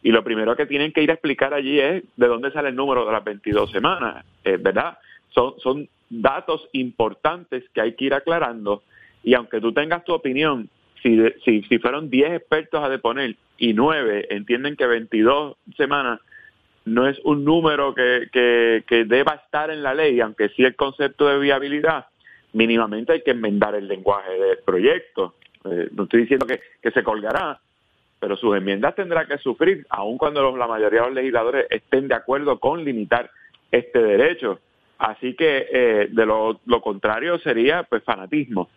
[0.03, 2.77] y lo primero que tienen que ir a explicar allí es de dónde sale el
[2.77, 4.99] número de las 22 semanas, eh, ¿verdad?
[5.31, 8.83] Son, son datos importantes que hay que ir aclarando
[9.23, 10.69] y aunque tú tengas tu opinión,
[11.05, 16.19] si, si, si fueron 10 expertos a deponer y 9 entienden que 22 semanas
[16.87, 20.75] no es un número que, que, que deba estar en la ley, aunque sí el
[20.75, 22.07] concepto de viabilidad,
[22.53, 25.35] mínimamente hay que enmendar el lenguaje del proyecto.
[25.65, 27.61] Eh, no estoy diciendo que, que se colgará,
[28.19, 32.15] pero sus enmiendas tendrá que sufrir, aun cuando la mayoría de los legisladores estén de
[32.15, 33.31] acuerdo con limitar
[33.71, 34.61] este derecho.
[34.99, 38.71] Así que eh, de lo, lo contrario sería pues fanatismo.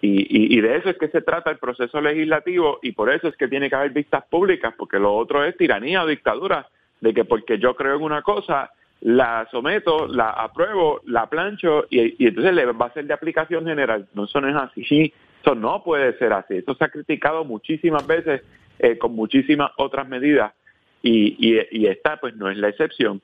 [0.00, 3.36] Y, y, de eso es que se trata el proceso legislativo y por eso es
[3.36, 6.68] que tiene que haber vistas públicas, porque lo otro es tiranía o dictadura,
[7.00, 12.24] de que porque yo creo en una cosa, la someto, la apruebo, la plancho y,
[12.24, 14.06] entonces le va a ser de aplicación general.
[14.14, 15.12] No, eso no es así.
[15.42, 16.58] Eso no puede ser así.
[16.58, 18.42] Eso se ha criticado muchísimas veces
[18.78, 20.52] eh, con muchísimas otras medidas
[21.02, 23.20] y, y, y esta pues no es la excepción.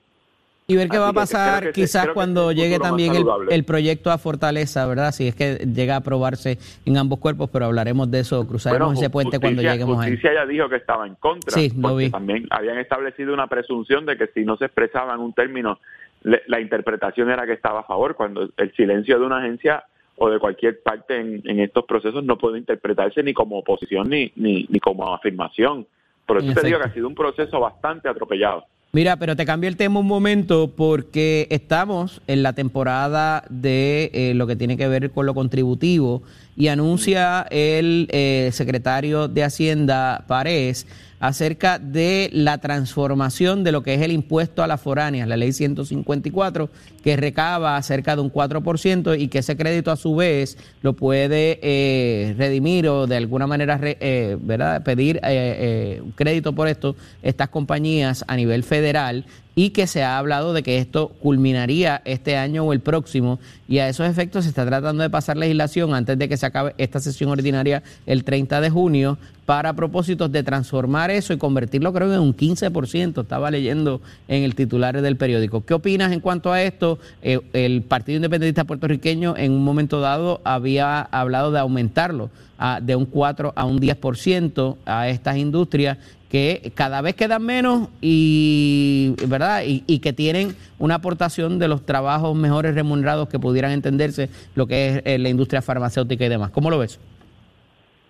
[0.67, 4.09] Y ver qué Así va a pasar que quizás cuando llegue también el, el proyecto
[4.09, 5.11] a Fortaleza, ¿verdad?
[5.11, 8.99] Si es que llega a aprobarse en ambos cuerpos, pero hablaremos de eso, cruzaremos Bueno,
[8.99, 10.11] ese puente cuando lleguemos ahí.
[10.13, 11.51] Justicia ya dijo que estaba en contra.
[11.53, 12.09] Sí, lo porque vi.
[12.11, 15.79] También habían establecido una presunción de que si no se expresaba en un término,
[16.23, 19.83] le- la interpretación era que estaba a favor, cuando el silencio de una agencia
[20.17, 24.31] o de cualquier parte en, en estos procesos no puede interpretarse ni como oposición ni,
[24.35, 25.85] ni, ni como afirmación.
[26.25, 28.65] Por eso te digo que ha sido un proceso bastante atropellado.
[28.95, 34.31] Mira, pero te cambio el tema un momento porque estamos en la temporada de eh,
[34.35, 36.23] lo que tiene que ver con lo contributivo
[36.55, 40.87] y anuncia el eh, secretario de Hacienda, Párez,
[41.27, 45.53] acerca de la transformación de lo que es el impuesto a las foráneas, la ley
[45.53, 46.69] 154,
[47.03, 51.59] que recaba cerca de un 4% y que ese crédito a su vez lo puede
[51.61, 54.37] eh, redimir o de alguna manera eh,
[54.83, 60.17] pedir eh, eh, crédito por esto estas compañías a nivel federal y que se ha
[60.17, 64.49] hablado de que esto culminaría este año o el próximo y a esos efectos se
[64.49, 68.61] está tratando de pasar legislación antes de que se acabe esta sesión ordinaria el 30
[68.61, 73.51] de junio para propósitos de transformar eso y convertirlo creo que en un 15%, estaba
[73.51, 75.63] leyendo en el titular del periódico.
[75.63, 76.99] ¿Qué opinas en cuanto a esto?
[77.21, 82.95] Eh, el Partido Independentista puertorriqueño en un momento dado había hablado de aumentarlo a- de
[82.95, 85.97] un 4 a un 10% a estas industrias
[86.29, 92.35] que cada vez quedan menos y verdad y, que tienen una aportación de los trabajos
[92.35, 96.49] mejores remunerados que pudieran entenderse lo que es eh, la industria farmacéutica y demás.
[96.51, 96.99] ¿Cómo lo ves?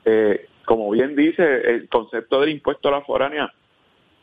[0.05, 3.53] Eh, como bien dice, el concepto del impuesto a la foránea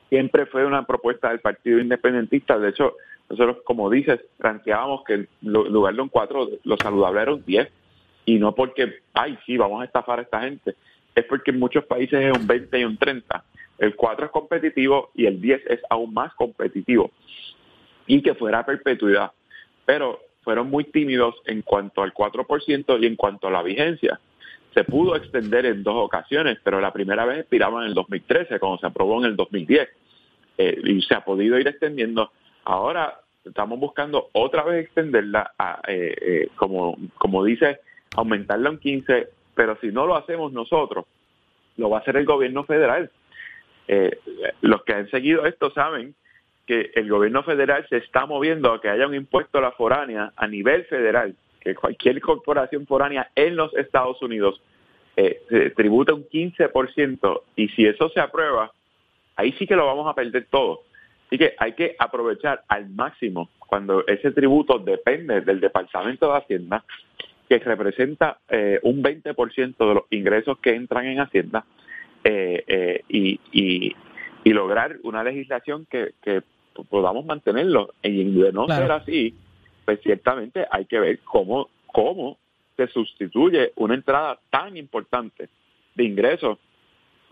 [0.08, 2.58] siempre fue una propuesta del Partido Independentista.
[2.58, 2.94] De hecho,
[3.30, 7.44] nosotros, como dices, planteábamos que en lu- lugar de un 4, lo saludable era un
[7.44, 7.68] 10.
[8.24, 10.74] Y no porque, ay, sí, vamos a estafar a esta gente.
[11.14, 13.44] Es porque en muchos países es un 20 y un 30.
[13.78, 17.10] El 4 es competitivo y el 10 es aún más competitivo.
[18.06, 19.32] Y que fuera a perpetuidad.
[19.84, 24.20] Pero fueron muy tímidos en cuanto al 4% y en cuanto a la vigencia
[24.74, 28.78] se pudo extender en dos ocasiones, pero la primera vez expiraba en el 2013, cuando
[28.78, 29.88] se aprobó en el 2010,
[30.58, 32.32] eh, y se ha podido ir extendiendo.
[32.64, 37.80] Ahora estamos buscando otra vez extenderla, a, eh, eh, como, como dice,
[38.16, 41.06] aumentarla un 15, pero si no lo hacemos nosotros,
[41.76, 43.10] lo va a hacer el gobierno federal.
[43.88, 44.18] Eh,
[44.60, 46.14] los que han seguido esto saben
[46.66, 50.32] que el gobierno federal se está moviendo a que haya un impuesto a la foránea
[50.36, 54.60] a nivel federal, que cualquier corporación foránea en los Estados Unidos
[55.16, 58.72] eh, se tributa un 15% y si eso se aprueba,
[59.36, 60.82] ahí sí que lo vamos a perder todo.
[61.26, 66.84] Así que hay que aprovechar al máximo cuando ese tributo depende del Departamento de Hacienda,
[67.58, 71.64] que representa eh, un 20% de los ingresos que entran en Hacienda,
[72.24, 73.96] eh, eh, y, y,
[74.44, 76.42] y lograr una legislación que, que
[76.88, 77.94] podamos mantenerlo.
[78.02, 78.82] Y de no Claro.
[78.82, 79.34] ser así,
[79.84, 82.38] pues ciertamente hay que ver cómo, cómo
[82.76, 85.48] se sustituye una entrada tan importante
[85.94, 86.58] de ingresos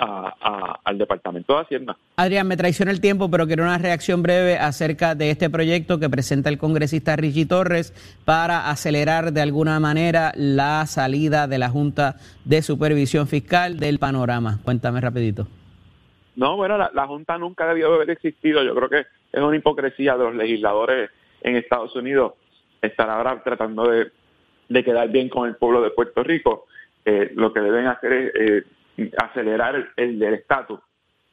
[0.02, 1.96] a- a- al Departamento de Hacienda.
[2.16, 6.08] Adrián, me traiciona el tiempo, pero quiero una reacción breve acerca de este proyecto que
[6.08, 7.92] presenta el congresista Richie Torres
[8.24, 14.58] para acelerar de alguna manera la salida de la Junta de Supervisión Fiscal del panorama.
[14.64, 15.46] Cuéntame rapidito.
[16.36, 18.62] No, bueno, la, la Junta nunca debió haber existido.
[18.62, 19.00] Yo creo que
[19.32, 21.10] es una hipocresía de los legisladores
[21.42, 22.32] en Estados Unidos
[22.80, 24.10] estar ahora tratando de,
[24.68, 26.66] de quedar bien con el pueblo de Puerto Rico.
[27.04, 28.64] Eh, lo que deben hacer es eh,
[29.16, 30.80] acelerar el, el del estatus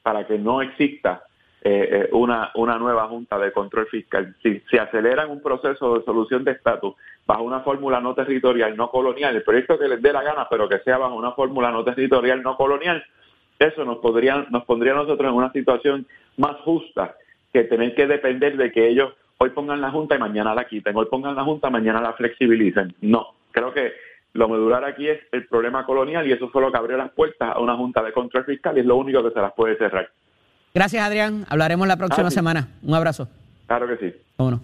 [0.02, 1.24] para que no exista
[1.62, 4.36] eh, eh, una, una nueva Junta de Control Fiscal.
[4.44, 8.90] Si se aceleran un proceso de solución de estatus bajo una fórmula no territorial, no
[8.90, 11.84] colonial, el proyecto que les dé la gana, pero que sea bajo una fórmula no
[11.84, 13.04] territorial, no colonial,
[13.60, 17.16] eso nos podría, nos pondría a nosotros en una situación más justa
[17.52, 20.96] que tener que depender de que ellos hoy pongan la junta y mañana la quiten,
[20.96, 22.96] hoy pongan la junta, mañana la flexibilicen.
[23.02, 23.92] No, creo que
[24.34, 27.56] lo medular aquí es el problema colonial y eso fue lo que abrió las puertas
[27.56, 30.10] a una junta de control fiscal y es lo único que se las puede cerrar.
[30.74, 31.46] Gracias, Adrián.
[31.50, 32.36] Hablaremos la próxima Ah, sí.
[32.36, 32.68] semana.
[32.84, 33.28] Un abrazo.
[33.66, 34.16] Claro que sí.
[34.38, 34.62] ¿Cómo no?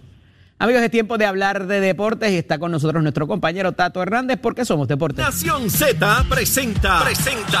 [0.60, 4.38] Amigos, es tiempo de hablar de deportes y está con nosotros nuestro compañero Tato Hernández
[4.40, 5.18] porque somos deportes.
[5.24, 7.60] Nación Z presenta, presenta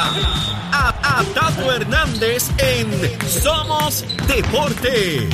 [0.72, 2.88] a, a Tato Hernández en
[3.28, 5.28] Somos Deporte.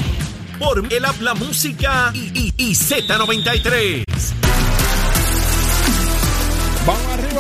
[0.59, 4.40] Por el habla música y, y, y Z93.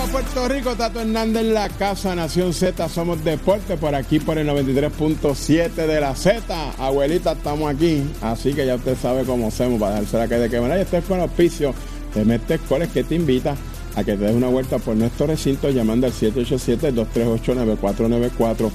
[0.08, 0.74] Puerto Rico.
[0.76, 2.88] Tato Hernández en la casa, Nación Z.
[2.88, 6.72] Somos deporte por aquí, por el 93.7 de la Z.
[6.78, 8.02] Abuelita, estamos aquí.
[8.22, 10.78] Así que ya usted sabe cómo hacemos para dejarse la calle de quemar.
[10.78, 11.74] Y este fue el auspicio
[12.14, 13.56] de Mestre Escoles que te invita
[13.94, 18.70] a que te des una vuelta por nuestro recinto llamando al 787-238-9494.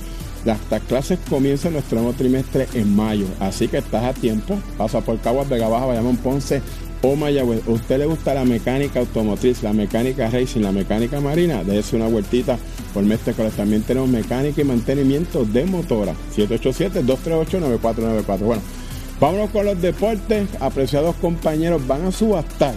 [0.46, 4.60] Las clases comienzan nuestro nuevo trimestre en mayo, así que estás a tiempo.
[4.78, 6.62] Pasa por Caguas, Vega Baja, Bayamón, Ponce
[7.06, 7.68] o Mayagüez.
[7.68, 11.64] ¿A usted le gusta la mecánica automotriz, la mecánica racing, la mecánica marina?
[11.64, 12.58] Déjese una vueltita
[12.94, 16.16] por Mestre También tenemos mecánica y mantenimiento de motora.
[16.36, 18.40] 787-238-9494.
[18.40, 18.62] Bueno,
[19.20, 20.48] vámonos con los deportes.
[20.60, 22.74] Apreciados compañeros, van a subastar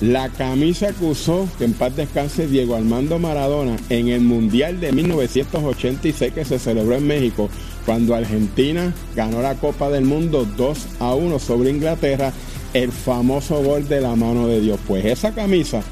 [0.00, 4.92] la camisa que usó, que en paz descanse Diego Armando Maradona, en el Mundial de
[4.92, 7.48] 1986 que se celebró en México,
[7.86, 12.32] cuando Argentina ganó la Copa del Mundo 2 a 1 sobre Inglaterra,
[12.74, 14.78] el famoso gol de la mano de Dios.
[14.86, 15.82] Pues esa camisa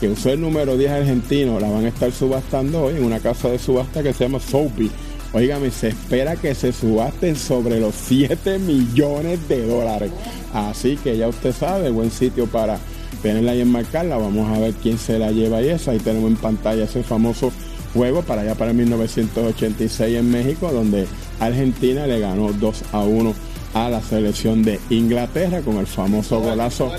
[0.00, 3.48] que usó el número 10 argentino la van a estar subastando hoy en una casa
[3.48, 4.90] de subasta que se llama Soapy.
[5.32, 10.10] Óigame, se espera que se subasten sobre los 7 millones de dólares.
[10.54, 12.78] Así que ya usted sabe, buen sitio para
[13.20, 14.16] tenerla y enmarcarla.
[14.16, 15.90] Vamos a ver quién se la lleva y eso.
[15.90, 17.52] Ahí tenemos en pantalla ese famoso
[17.92, 21.06] juego para allá para 1986 en México, donde
[21.40, 26.92] Argentina le ganó 2 a 1 a la selección de Inglaterra con el famoso golazo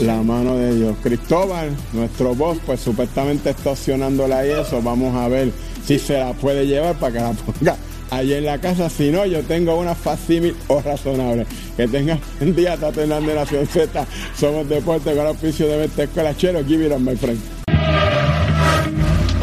[0.00, 0.96] La mano de Dios.
[1.02, 4.80] Cristóbal, nuestro boss, pues supuestamente está opcionándola y eso.
[4.82, 5.52] Vamos a ver
[5.84, 7.76] si se la puede llevar para que la ponga
[8.10, 8.88] allí en la casa.
[8.88, 11.46] Si no, yo tengo una facímil o razonable.
[11.76, 14.06] Que tenga un día, Tato de Nación Z.
[14.38, 16.64] Somos deporte con el oficio de Vete Escuela Chero.
[16.64, 17.16] Give it on, my.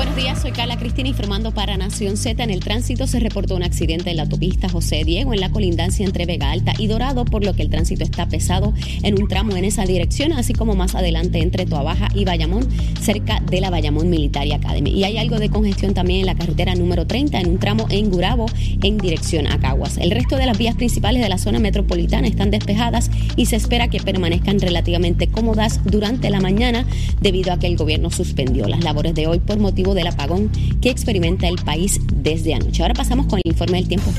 [0.04, 2.44] Buenos días, soy Carla Cristina informando para Nación Z.
[2.44, 6.06] En el tránsito se reportó un accidente en la autopista José Diego en la colindancia
[6.06, 9.56] entre Vega Alta y Dorado, por lo que el tránsito está pesado en un tramo
[9.56, 12.68] en esa dirección, así como más adelante entre Toabaja y Bayamón,
[13.00, 14.92] cerca de la Bayamón Military Academy.
[14.92, 18.12] Y hay algo de congestión también en la carretera número 30 en un tramo en
[18.12, 18.48] Gurabo
[18.84, 19.98] en dirección a Caguas.
[19.98, 23.88] El resto de las vías principales de la zona metropolitana están despejadas y se espera
[23.88, 26.86] que permanezcan relativamente cómodas durante la mañana
[27.22, 30.90] debido a que el gobierno suspendió las labores de hoy por motivo del apagón que
[30.90, 32.82] experimenta el país desde anoche.
[32.82, 34.12] Ahora pasamos con el informe del tiempo.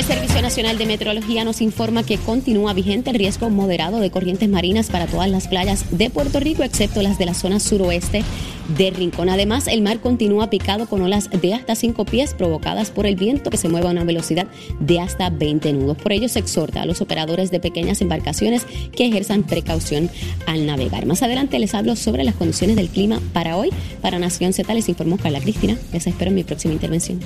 [0.00, 4.48] El Servicio Nacional de Meteorología nos informa que continúa vigente el riesgo moderado de corrientes
[4.48, 8.24] marinas para todas las playas de Puerto Rico, excepto las de la zona suroeste
[8.78, 9.28] de Rincón.
[9.28, 13.50] Además, el mar continúa picado con olas de hasta 5 pies provocadas por el viento
[13.50, 14.46] que se mueve a una velocidad
[14.80, 15.98] de hasta 20 nudos.
[15.98, 18.64] Por ello, se exhorta a los operadores de pequeñas embarcaciones
[18.96, 20.08] que ejerzan precaución
[20.46, 21.04] al navegar.
[21.04, 23.68] Más adelante les hablo sobre las condiciones del clima para hoy.
[24.00, 25.76] Para Nación Z les informó Carla Cristina.
[25.92, 27.20] Les espero en mi próxima intervención.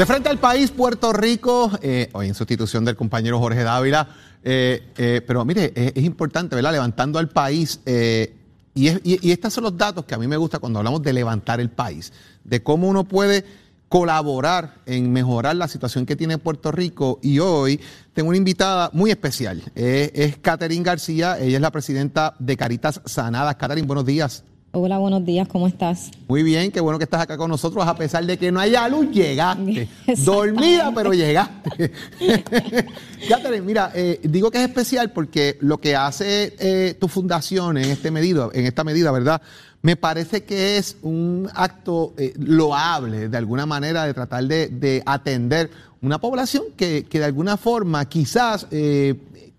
[0.00, 4.08] De frente al país, Puerto Rico, eh, hoy en sustitución del compañero Jorge Dávila,
[4.42, 6.72] eh, eh, pero mire, es, importante, ¿verdad?
[6.72, 11.02] Levantando al país, y, estos son los datos que a mí me gusta cuando hablamos
[11.02, 13.44] de levantar el país, de cómo uno puede
[13.90, 17.18] colaborar en mejorar la situación que tiene Puerto Rico.
[17.22, 17.78] Y hoy
[18.14, 23.56] tengo una invitada muy especial, es Catherine García, ella es la presidenta de Caritas Sanadas.
[23.56, 24.44] Catherine, buenos días.
[24.72, 26.12] Hola, buenos días, ¿cómo estás?
[26.28, 28.88] Muy bien, qué bueno que estás acá con nosotros, a pesar de que no haya
[28.88, 29.88] luz, llegaste.
[30.24, 31.90] Dormida, pero llegaste.
[33.28, 37.86] Catherine, mira, eh, digo que es especial porque lo que hace eh, tu fundación en,
[37.86, 39.42] este medido, en esta medida, ¿verdad?
[39.82, 45.68] Me parece que es un acto eh, loable, de alguna manera, de tratar de, atender
[46.00, 48.68] una población que, de alguna forma, quizás,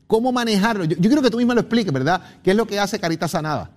[0.08, 0.86] ¿cómo manejarlo?
[0.86, 2.22] Yo, yo quiero que tú misma lo expliques, ¿verdad?
[2.42, 3.72] ¿Qué es lo que hace Carita Sanada?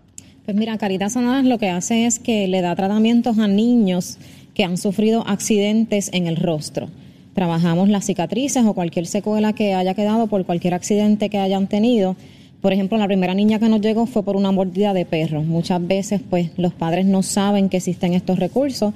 [0.44, 4.18] Pues mira, Caritas Sanadas lo que hace es que le da tratamientos a niños
[4.52, 6.90] que han sufrido accidentes en el rostro.
[7.32, 12.14] Trabajamos las cicatrices o cualquier secuela que haya quedado por cualquier accidente que hayan tenido.
[12.60, 15.42] Por ejemplo, la primera niña que nos llegó fue por una mordida de perro.
[15.42, 18.92] Muchas veces, pues, los padres no saben que existen estos recursos.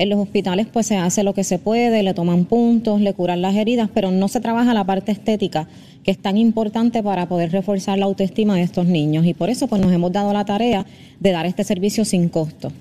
[0.00, 3.42] En los hospitales, pues, se hace lo que se puede, le toman puntos, le curan
[3.42, 5.68] las heridas, pero no se trabaja la parte estética
[6.02, 9.26] que es tan importante para poder reforzar la autoestima de estos niños.
[9.26, 10.86] Y por eso pues nos hemos dado la tarea
[11.18, 12.72] de dar este servicio sin costo.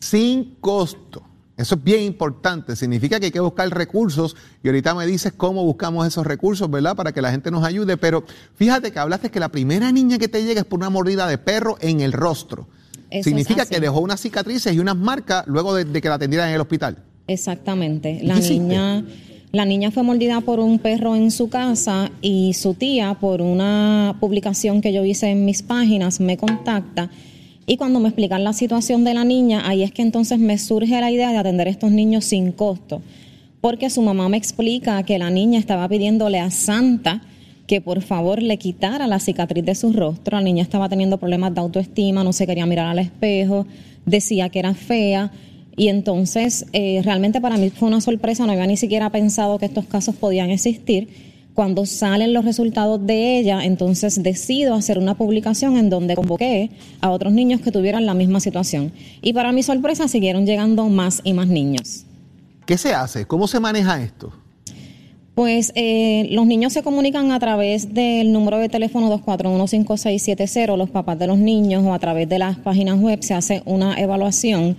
[0.00, 1.22] Sin costo.
[1.56, 2.74] Eso es bien importante.
[2.74, 6.96] Significa que hay que buscar recursos y ahorita me dices cómo buscamos esos recursos, ¿verdad?
[6.96, 7.96] Para que la gente nos ayude.
[7.96, 8.24] Pero
[8.56, 11.38] fíjate que hablaste que la primera niña que te llega es por una mordida de
[11.38, 12.66] perro en el rostro.
[13.22, 16.60] Significa que dejó unas cicatrices y unas marcas luego de, que la atendieran en el
[16.60, 16.98] hospital.
[17.26, 18.20] Exactamente.
[18.22, 19.04] La niña...
[19.50, 24.14] La niña fue mordida por un perro en su casa y su tía, por una
[24.20, 27.08] publicación que yo hice en mis páginas, me contacta.
[27.64, 31.00] Y cuando me explican la situación de la niña, ahí es que entonces me surge
[31.00, 33.00] la idea de atender a estos niños sin costo.
[33.62, 37.22] Porque su mamá me explica que la niña estaba pidiéndole a Santa
[37.68, 40.38] que por favor le quitara la cicatriz de su rostro.
[40.38, 43.66] La niña estaba teniendo problemas de autoestima, no se quería mirar al espejo,
[44.06, 45.30] decía que era fea
[45.76, 49.66] Y entonces, eh, realmente para mí fue una sorpresa, no había ni siquiera pensado que
[49.66, 51.08] estos casos podían existir.
[51.54, 57.10] Cuando salen los resultados de ella, entonces decido hacer una publicación en donde convoqué a
[57.10, 58.92] otros niños que tuvieran la misma situación.
[59.22, 62.06] Y para mi sorpresa, siguieron llegando más y más niños.
[62.64, 63.26] ¿Qué se hace?
[63.26, 64.32] ¿Cómo se maneja esto?
[65.38, 71.16] Pues eh, los niños se comunican a través del número de teléfono 2415670, los papás
[71.16, 74.76] de los niños, o a través de las páginas web se hace una evaluación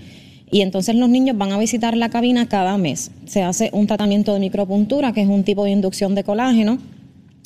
[0.51, 3.09] y entonces los niños van a visitar la cabina cada mes.
[3.25, 6.77] Se hace un tratamiento de micropuntura, que es un tipo de inducción de colágeno,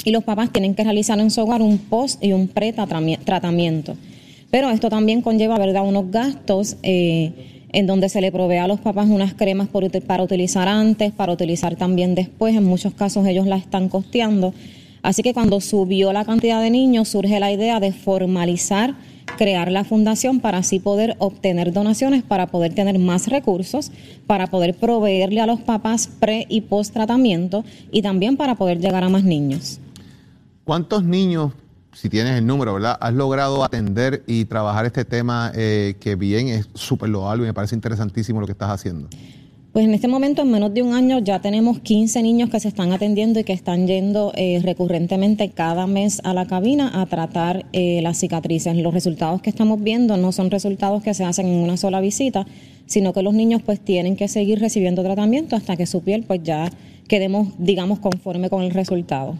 [0.03, 3.95] y los papás tienen que realizar en su hogar un post y un pre-tratamiento.
[4.49, 7.31] Pero esto también conlleva, ¿verdad?, unos gastos eh,
[7.73, 9.67] en donde se le provee a los papás unas cremas
[10.07, 12.55] para utilizar antes, para utilizar también después.
[12.55, 14.53] En muchos casos ellos la están costeando.
[15.01, 18.95] Así que cuando subió la cantidad de niños, surge la idea de formalizar
[19.37, 23.91] crear la fundación para así poder obtener donaciones, para poder tener más recursos,
[24.27, 29.03] para poder proveerle a los papás pre y post tratamiento y también para poder llegar
[29.03, 29.79] a más niños.
[30.63, 31.53] ¿Cuántos niños,
[31.93, 32.97] si tienes el número, ¿verdad?
[32.99, 37.53] Has logrado atender y trabajar este tema eh, que bien es súper loable y me
[37.53, 39.09] parece interesantísimo lo que estás haciendo?
[39.73, 42.67] Pues en este momento, en menos de un año, ya tenemos 15 niños que se
[42.67, 47.65] están atendiendo y que están yendo eh, recurrentemente cada mes a la cabina a tratar
[47.73, 48.75] eh, las cicatrices.
[48.77, 52.45] Los resultados que estamos viendo no son resultados que se hacen en una sola visita,
[52.85, 56.41] sino que los niños pues tienen que seguir recibiendo tratamiento hasta que su piel pues
[56.43, 56.69] ya
[57.07, 59.37] quedemos, digamos, conforme con el resultado.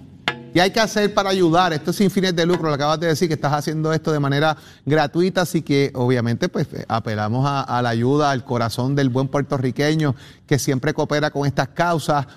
[0.53, 1.73] ¿Qué hay que hacer para ayudar?
[1.73, 4.19] Esto es sin fines de lucro, lo acabas de decir que estás haciendo esto de
[4.19, 10.15] manera gratuita, así que obviamente pues apelamos a, la ayuda, al corazón del buen puertorriqueño
[10.45, 12.27] que siempre coopera con estas causas.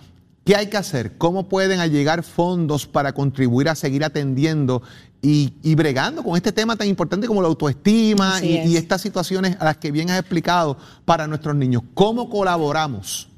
[0.46, 1.18] ¿Qué hay que hacer?
[1.18, 4.80] ¿Cómo pueden llegar fondos para contribuir a seguir atendiendo
[5.20, 9.64] y, bregando con este tema tan importante como la autoestima y, y, estas situaciones a
[9.66, 11.82] las que bien has explicado para nuestros niños?
[11.92, 13.28] ¿Cómo colaboramos?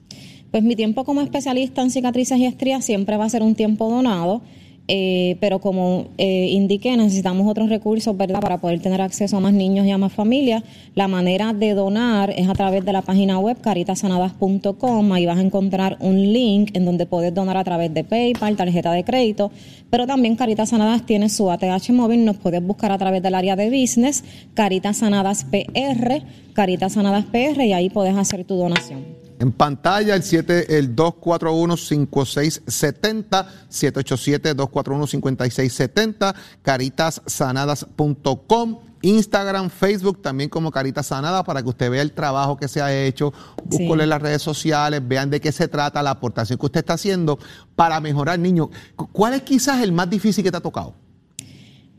[0.53, 3.91] Pues mi tiempo como especialista en cicatrices y estrías siempre va a ser un tiempo
[3.91, 4.43] donado.
[4.91, 9.53] Eh, pero como eh, indiqué, necesitamos otros recursos, ¿verdad?, para poder tener acceso a más
[9.53, 10.63] niños y a más familias.
[10.95, 15.13] La manera de donar es a través de la página web caritasanadas.com.
[15.13, 18.93] Ahí vas a encontrar un link en donde puedes donar a través de PayPal, tarjeta
[18.93, 19.51] de crédito,
[19.91, 22.25] pero también Caritas Sanadas tiene su ATH móvil.
[22.25, 24.25] Nos puedes buscar a través del área de business,
[24.55, 26.23] Caritas Sanadas PR,
[26.55, 29.28] Caritas Sanadas PR, y ahí puedes hacer tu donación.
[29.41, 38.79] En pantalla el 7 el 241-5670, 787-241-5670, caritassanadas.com.
[39.01, 42.93] Instagram, Facebook, también como Caritas Sanadas, para que usted vea el trabajo que se ha
[42.93, 43.33] hecho,
[43.71, 47.39] en las redes sociales, vean de qué se trata, la aportación que usted está haciendo
[47.77, 48.71] para mejorar niños.
[49.13, 50.95] ¿Cuál es quizás el más difícil que te ha tocado?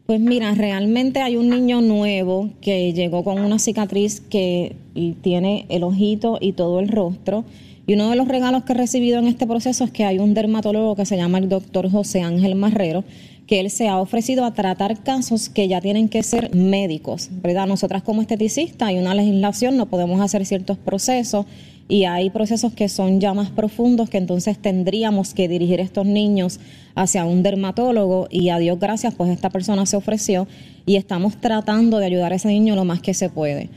[0.09, 4.75] Pues mira, realmente hay un niño nuevo que llegó con una cicatriz que
[5.21, 7.45] tiene el ojito y todo el rostro.
[7.85, 10.33] Y uno de los regalos que he recibido en este proceso es que hay un
[10.33, 13.03] dermatólogo que se llama el doctor José Ángel Marrero,
[13.45, 17.67] que él se ha ofrecido a tratar casos que ya tienen que ser médicos, ¿verdad?
[17.67, 21.45] Nosotras como esteticistas hay una legislación, no podemos hacer ciertos procesos
[21.89, 26.59] y hay procesos que son ya más profundos que entonces tendríamos que dirigir estos niños
[26.93, 30.47] hacia un dermatólogo y a Dios gracias pues esta persona se ofreció
[30.85, 33.69] y estamos tratando de ayudar a ese niño lo más que se puede.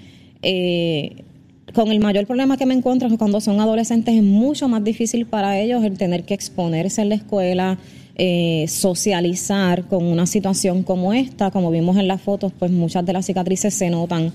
[0.43, 1.25] Eh,
[1.75, 5.25] con el mayor problema que me encuentro es cuando son adolescentes es mucho más difícil
[5.25, 7.79] para ellos el tener que exponerse en la escuela,
[8.17, 11.51] eh, socializar con una situación como esta.
[11.51, 14.33] Como vimos en las fotos, pues muchas de las cicatrices se notan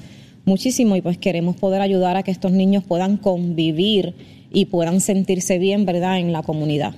[0.48, 4.16] muchísimo y pues queremos poder ayudar a que estos niños puedan convivir
[4.52, 6.96] y puedan sentirse bien, ¿verdad?, en la comunidad.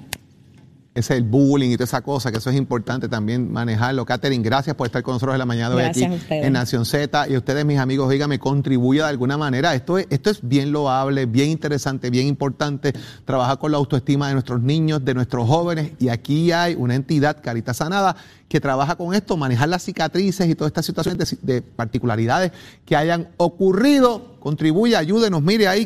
[1.00, 4.06] Ese es el bullying y toda esa cosa, que eso es importante también manejarlo.
[4.06, 7.30] Catherine, gracias por estar con nosotros en la mañana de hoy aquí en Nación Z.
[7.30, 9.74] Y ustedes, mis amigos, díganme, contribuye de alguna manera.
[9.74, 12.92] Esto es, esto es bien loable, bien interesante, bien importante.
[13.24, 15.92] Trabajar con la autoestima de nuestros niños, de nuestros jóvenes.
[16.00, 18.18] Y aquí hay una entidad, Carita Sanada,
[18.50, 22.52] que trabaja con esto, manejar las cicatrices y todas estas situaciones de, particularidades
[22.86, 24.38] que hayan ocurrido.
[24.40, 25.86] Contribuye, ayúdenos, mire ahí,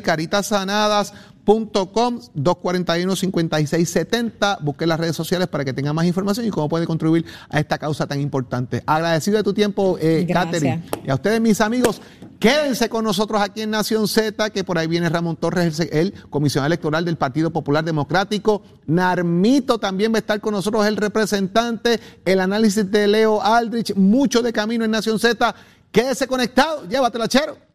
[1.45, 4.59] caritasanadas.com, 241-5670.
[4.61, 7.77] Busque las redes sociales para que tenga más información y cómo puede contribuir a esta
[7.77, 8.83] causa tan importante.
[8.85, 10.83] Agradecido de tu tiempo, eh, Catherine.
[11.05, 12.01] Y a ustedes, mis amigos,
[12.39, 16.13] quédense con nosotros aquí en Nación Z, que por ahí viene Ramón Torres, el, el
[16.29, 18.61] comisionado electoral del Partido Popular Democrático.
[18.85, 24.41] Narmito también va a estar con nosotros, el representante, el análisis de Leo Aldrich, mucho
[24.41, 25.53] de camino en Nación Z.
[25.91, 27.72] Quédese conectado, llévatela, chero.